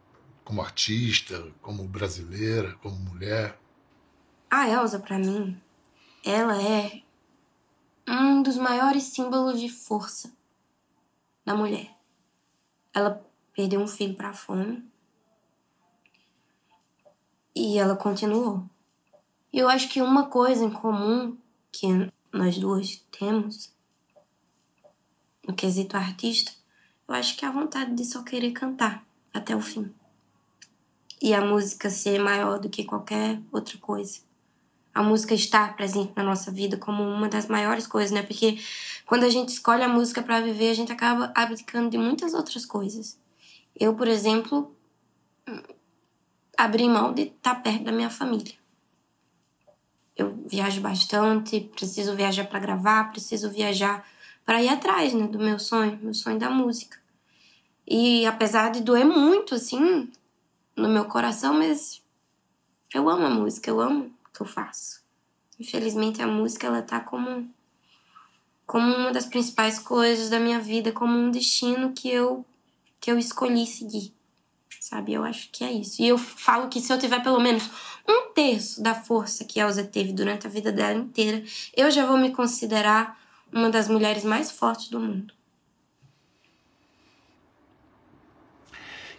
como 0.45 0.61
artista, 0.62 1.51
como 1.61 1.85
brasileira, 1.85 2.75
como 2.83 2.95
mulher? 2.97 3.59
A 4.51 4.69
Elsa, 4.69 4.99
pra 5.01 5.19
mim, 5.19 5.61
ela 6.25 6.62
é 6.62 7.03
um 8.07 8.43
dos 8.43 8.57
maiores 8.57 9.05
símbolos 9.05 9.59
de 9.61 9.69
força 9.69 10.31
da 11.45 11.55
mulher. 11.55 11.91
Ela 12.95 13.25
perdeu 13.55 13.81
um 13.81 13.88
filho 13.88 14.15
pra 14.15 14.33
fome 14.35 14.85
e 17.55 17.79
ela 17.79 17.97
continuou. 17.97 18.65
Eu 19.53 19.69
acho 19.69 19.88
que 19.88 20.01
uma 20.01 20.27
coisa 20.27 20.65
em 20.65 20.71
comum 20.71 21.37
que 21.71 21.87
nós 22.33 22.59
duas 22.59 23.05
temos, 23.11 23.73
no 25.47 25.55
quesito 25.55 25.97
artista, 25.97 26.53
eu 27.07 27.15
acho 27.15 27.37
que 27.37 27.45
é 27.45 27.49
a 27.49 27.53
vontade 27.53 27.95
de 27.95 28.05
só 28.05 28.23
querer 28.23 28.53
cantar 28.53 29.05
até 29.33 29.55
o 29.55 29.61
fim. 29.61 29.93
E 31.21 31.35
a 31.35 31.41
música 31.41 31.91
ser 31.91 32.19
maior 32.19 32.59
do 32.59 32.71
que 32.71 32.85
qualquer 32.85 33.41
outra 33.53 33.77
coisa 33.79 34.21
a 34.95 35.03
música 35.03 35.35
estar 35.35 35.75
presente 35.75 36.12
na 36.15 36.23
nossa 36.23 36.51
vida 36.51 36.77
como 36.77 37.03
uma 37.03 37.29
das 37.29 37.47
maiores 37.47 37.87
coisas, 37.87 38.11
né? 38.11 38.23
Porque 38.23 38.59
quando 39.07 39.25
a 39.25 39.29
gente 39.29 39.49
escolhe 39.49 39.83
a 39.83 39.88
música 39.88 40.23
para 40.23 40.41
viver, 40.41 40.71
a 40.71 40.75
gente 40.75 40.93
acaba 40.93 41.33
abdicando 41.35 41.88
de 41.88 41.97
muitas 41.97 42.35
outras 42.35 42.67
coisas. 42.67 43.19
Eu, 43.75 43.95
por 43.95 44.07
exemplo, 44.07 44.75
abri 46.57 46.88
mão 46.88 47.15
de 47.15 47.23
estar 47.23 47.55
perto 47.62 47.85
da 47.85 47.93
minha 47.93 48.11
família. 48.11 48.55
Eu 50.23 50.39
viajo 50.47 50.81
bastante, 50.81 51.61
preciso 51.75 52.15
viajar 52.15 52.45
para 52.45 52.61
gravar, 52.61 53.11
preciso 53.11 53.51
viajar 53.51 54.07
para 54.47 54.63
ir 54.63 54.69
atrás, 54.69 55.13
né, 55.13 55.27
do 55.27 55.39
meu 55.39 55.59
sonho, 55.59 55.99
meu 56.01 56.15
sonho 56.15 56.39
da 56.39 56.49
música. 56.49 56.97
E 57.85 58.25
apesar 58.25 58.71
de 58.71 58.81
doer 58.81 59.05
muito, 59.05 59.57
assim, 59.57 60.09
no 60.77 60.89
meu 60.89 61.07
coração, 61.07 61.55
mas 61.55 62.01
eu 62.95 63.09
amo 63.09 63.27
a 63.27 63.31
música, 63.31 63.69
eu 63.69 63.81
amo 63.81 64.15
o 64.25 64.33
que 64.33 64.41
eu 64.43 64.47
faço. 64.47 65.03
Infelizmente, 65.59 66.23
a 66.23 66.27
música, 66.27 66.69
ela 66.69 66.83
tá 66.83 67.01
como, 67.01 67.51
como 68.65 68.95
uma 68.95 69.11
das 69.11 69.27
principais 69.27 69.77
coisas 69.77 70.31
da 70.31 70.39
minha 70.39 70.61
vida, 70.61 70.93
como 70.93 71.19
um 71.19 71.33
destino 71.33 71.93
que 71.93 72.09
eu, 72.09 72.47
que 73.01 73.11
eu 73.11 73.19
escolhi 73.19 73.67
seguir. 73.67 74.15
Sabe? 74.83 75.12
Eu 75.12 75.23
acho 75.23 75.49
que 75.53 75.62
é 75.62 75.71
isso. 75.71 76.03
E 76.03 76.09
eu 76.09 76.18
falo 76.18 76.68
que 76.68 76.81
se 76.81 76.92
eu 76.92 76.99
tiver 76.99 77.23
pelo 77.23 77.38
menos 77.38 77.71
um 78.07 78.33
terço 78.35 78.83
da 78.83 78.97
força 78.97 79.45
que 79.45 79.61
a 79.61 79.62
Elza 79.62 79.85
teve 79.85 80.12
durante 80.12 80.45
a 80.45 80.51
vida 80.51 80.73
dela 80.73 80.99
inteira, 80.99 81.40
eu 81.77 81.88
já 81.88 82.05
vou 82.05 82.18
me 82.18 82.33
considerar 82.33 83.16
uma 83.53 83.71
das 83.71 83.87
mulheres 83.87 84.25
mais 84.25 84.51
fortes 84.51 84.88
do 84.88 84.99
mundo. 84.99 85.33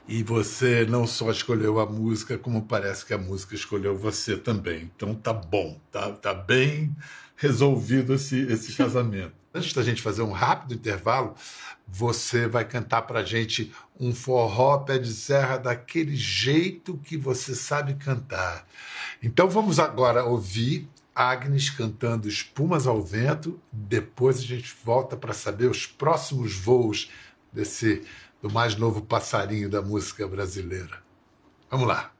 E 0.07 0.21
você 0.21 0.85
não 0.85 1.07
só 1.07 1.31
escolheu 1.31 1.79
a 1.79 1.85
música, 1.85 2.37
como 2.37 2.63
parece 2.63 3.05
que 3.05 3.13
a 3.13 3.17
música 3.17 3.55
escolheu 3.55 3.97
você 3.97 4.35
também. 4.35 4.91
Então 4.95 5.15
tá 5.15 5.31
bom, 5.31 5.79
tá, 5.91 6.11
tá 6.11 6.33
bem 6.33 6.95
resolvido 7.35 8.13
esse, 8.13 8.39
esse 8.47 8.73
casamento. 8.73 9.33
Antes 9.53 9.73
da 9.73 9.83
gente 9.83 10.01
fazer 10.01 10.23
um 10.23 10.31
rápido 10.31 10.73
intervalo, 10.73 11.35
você 11.87 12.47
vai 12.47 12.65
cantar 12.65 13.03
pra 13.03 13.23
gente 13.23 13.71
um 13.99 14.13
forró 14.13 14.79
pé 14.79 14.97
de 14.97 15.13
serra 15.13 15.57
daquele 15.57 16.15
jeito 16.15 16.97
que 16.97 17.15
você 17.15 17.53
sabe 17.53 17.93
cantar. 17.95 18.65
Então 19.21 19.49
vamos 19.49 19.79
agora 19.79 20.23
ouvir 20.23 20.89
Agnes 21.15 21.69
cantando 21.69 22.27
Espumas 22.27 22.87
ao 22.87 23.01
Vento. 23.01 23.59
Depois 23.71 24.39
a 24.39 24.41
gente 24.41 24.75
volta 24.83 25.15
para 25.15 25.33
saber 25.33 25.67
os 25.69 25.85
próximos 25.85 26.55
voos 26.55 27.11
desse 27.51 28.01
do 28.43 28.51
mais 28.51 28.75
novo 28.75 29.01
passarinho 29.01 29.69
da 29.69 29.81
música 29.81 30.27
brasileira. 30.27 31.01
Vamos 31.71 31.87
lá. 31.87 32.12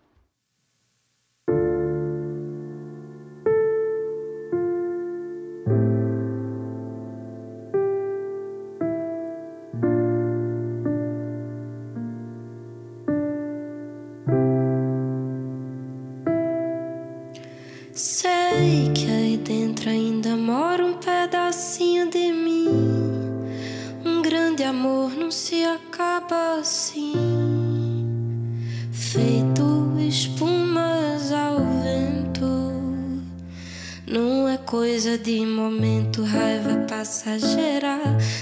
Coisa 35.03 35.17
de 35.17 35.45
momento, 35.45 36.23
raiva 36.23 36.85
passageira. 36.87 37.99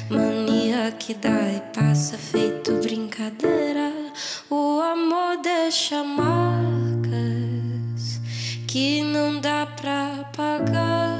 Mania 0.07 0.91
que 0.91 1.15
dá 1.15 1.41
e 1.49 1.59
passa 1.75 2.19
feito 2.19 2.73
brincadeira. 2.73 3.91
O 4.47 4.79
amor 4.79 5.41
deixa 5.41 6.03
marcas 6.03 7.11
que 8.67 9.01
não 9.01 9.41
dá 9.41 9.65
pra 9.65 10.29
pagar. 10.37 11.19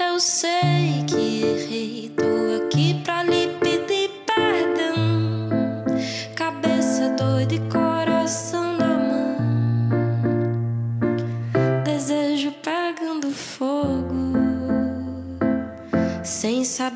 Eu 0.00 0.18
sei 0.18 1.04
que 1.06 1.42
errei, 1.44 2.10
tô 2.16 2.64
aqui 2.64 2.71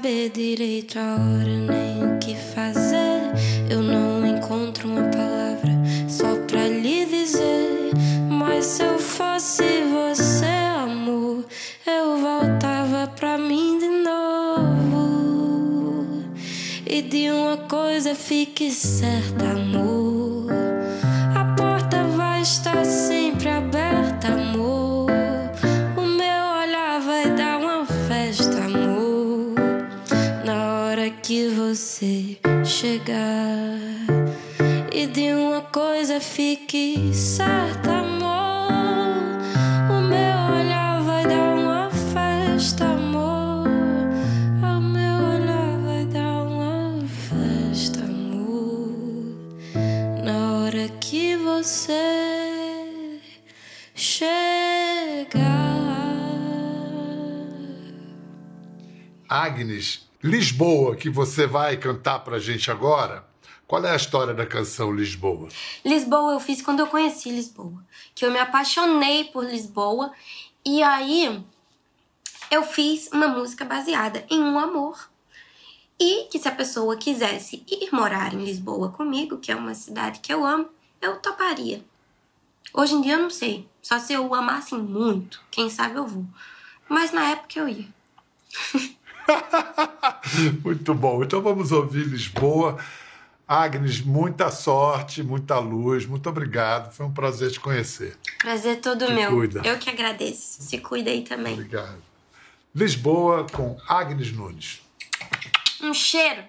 saber 0.06 0.30
direito 0.30 1.00
a 1.00 1.14
hora 1.14 1.58
nem 1.58 2.04
o 2.04 2.18
que 2.20 2.36
fazer. 2.36 3.32
Eu 3.68 3.82
não 3.82 4.24
encontro 4.24 4.88
uma 4.88 5.02
palavra 5.02 5.72
só 6.08 6.36
pra 6.46 6.68
lhe 6.68 7.04
dizer. 7.06 7.90
Mas 8.30 8.66
se 8.66 8.84
eu 8.84 9.00
fosse 9.00 9.64
você, 9.64 10.46
amor, 10.80 11.44
eu 11.84 12.18
voltava 12.18 13.08
pra 13.16 13.36
mim 13.36 13.80
de 13.80 13.88
novo. 13.88 15.08
E 16.86 17.02
de 17.02 17.28
uma 17.32 17.56
coisa 17.56 18.14
fique 18.14 18.70
certa, 18.70 19.44
amor. 19.44 20.65
E 34.92 35.06
de 35.06 35.32
uma 35.32 35.62
coisa 35.62 36.20
fique 36.20 37.14
certa, 37.14 37.98
amor. 37.98 38.72
O 39.88 40.00
meu 40.00 40.58
olhar 40.58 41.02
vai 41.04 41.24
dar 41.24 41.54
uma 41.54 41.88
festa, 41.90 42.84
amor. 42.84 43.68
O 44.60 44.80
meu 44.80 45.14
olhar 45.34 45.78
vai 45.84 46.04
dar 46.06 46.42
uma 46.42 47.06
festa, 47.06 48.00
amor. 48.00 48.92
Na 50.24 50.64
hora 50.64 50.88
que 51.00 51.36
você 51.36 53.20
chegar. 53.94 55.46
Agnes, 59.28 60.05
Lisboa, 60.26 60.96
que 60.96 61.08
você 61.08 61.46
vai 61.46 61.76
cantar 61.76 62.18
pra 62.18 62.40
gente 62.40 62.68
agora. 62.68 63.24
Qual 63.64 63.84
é 63.84 63.92
a 63.92 63.96
história 63.96 64.34
da 64.34 64.44
canção 64.44 64.90
Lisboa? 64.90 65.48
Lisboa 65.84 66.32
eu 66.32 66.40
fiz 66.40 66.60
quando 66.60 66.80
eu 66.80 66.88
conheci 66.88 67.30
Lisboa. 67.30 67.80
Que 68.12 68.26
eu 68.26 68.32
me 68.32 68.38
apaixonei 68.40 69.24
por 69.26 69.44
Lisboa. 69.44 70.12
E 70.64 70.82
aí 70.82 71.44
eu 72.50 72.64
fiz 72.64 73.08
uma 73.12 73.28
música 73.28 73.64
baseada 73.64 74.26
em 74.28 74.42
um 74.42 74.58
amor. 74.58 75.08
E 75.98 76.24
que 76.24 76.40
se 76.40 76.48
a 76.48 76.52
pessoa 76.52 76.96
quisesse 76.96 77.64
ir 77.68 77.88
morar 77.92 78.34
em 78.34 78.44
Lisboa 78.44 78.90
comigo, 78.90 79.38
que 79.38 79.52
é 79.52 79.54
uma 79.54 79.74
cidade 79.74 80.18
que 80.18 80.34
eu 80.34 80.44
amo, 80.44 80.68
eu 81.00 81.20
toparia. 81.20 81.84
Hoje 82.74 82.94
em 82.94 83.00
dia 83.00 83.14
eu 83.14 83.22
não 83.22 83.30
sei. 83.30 83.68
Só 83.80 84.00
se 84.00 84.12
eu 84.12 84.34
amasse 84.34 84.74
muito. 84.74 85.40
Quem 85.52 85.70
sabe 85.70 85.94
eu 85.94 86.06
vou. 86.06 86.24
Mas 86.88 87.12
na 87.12 87.30
época 87.30 87.60
eu 87.60 87.68
ia. 87.68 87.86
Muito 90.64 90.94
bom. 90.94 91.22
Então 91.22 91.40
vamos 91.42 91.72
ouvir 91.72 92.04
Lisboa. 92.06 92.76
Agnes, 93.48 94.00
muita 94.00 94.50
sorte, 94.50 95.22
muita 95.22 95.58
luz. 95.58 96.04
Muito 96.04 96.28
obrigado. 96.28 96.92
Foi 96.92 97.06
um 97.06 97.12
prazer 97.12 97.50
te 97.52 97.60
conhecer. 97.60 98.16
Prazer 98.40 98.80
todo 98.80 99.06
Te 99.06 99.12
meu. 99.12 99.30
cuida. 99.30 99.62
Eu 99.64 99.78
que 99.78 99.88
agradeço. 99.88 100.62
Se 100.62 100.78
cuida 100.78 101.10
aí 101.10 101.22
também. 101.22 101.54
Obrigado. 101.54 102.02
Lisboa 102.74 103.46
com 103.52 103.76
Agnes 103.88 104.32
Nunes. 104.32 104.80
Um 105.80 105.94
cheiro. 105.94 106.42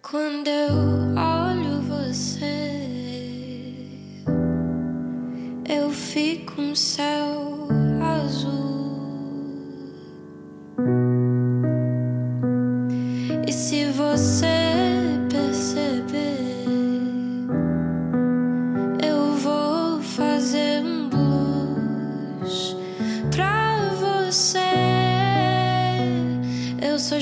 Quando 0.00 0.48
eu 0.48 1.14
olho 1.16 1.80
você, 1.82 2.40
eu 5.68 5.90
fico 5.90 6.60
um 6.60 6.74
céu 6.74 7.68
azul. 8.02 8.63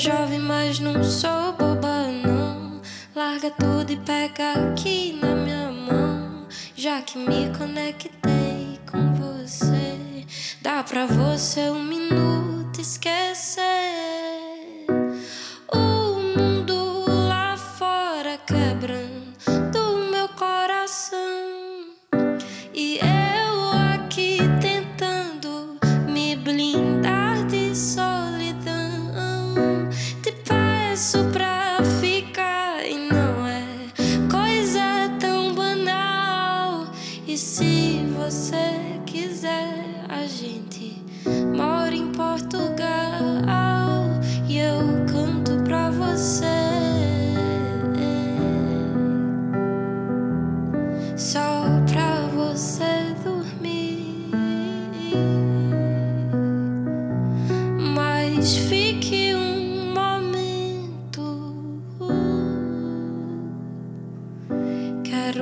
Jovem, 0.03 0.41
mas 0.41 0.81
não 0.81 1.05
sou 1.05 1.53
boba, 1.53 2.09
não. 2.09 2.81
Larga 3.15 3.53
tudo 3.53 3.93
e 3.93 3.97
pega 3.99 4.73
aqui 4.73 5.17
na 5.23 5.33
minha 5.33 5.71
mão. 5.71 6.49
Já 6.75 7.01
que 7.03 7.17
me 7.17 7.57
conectei 7.57 8.81
com 8.91 9.15
você, 9.15 10.27
dá 10.61 10.83
pra 10.83 11.07
você 11.07 11.71
um 11.71 11.85
minuto 11.85 12.81
esquecer. 12.81 14.12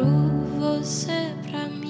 Você 0.04 1.34
pra 1.50 1.68
mim, 1.68 1.89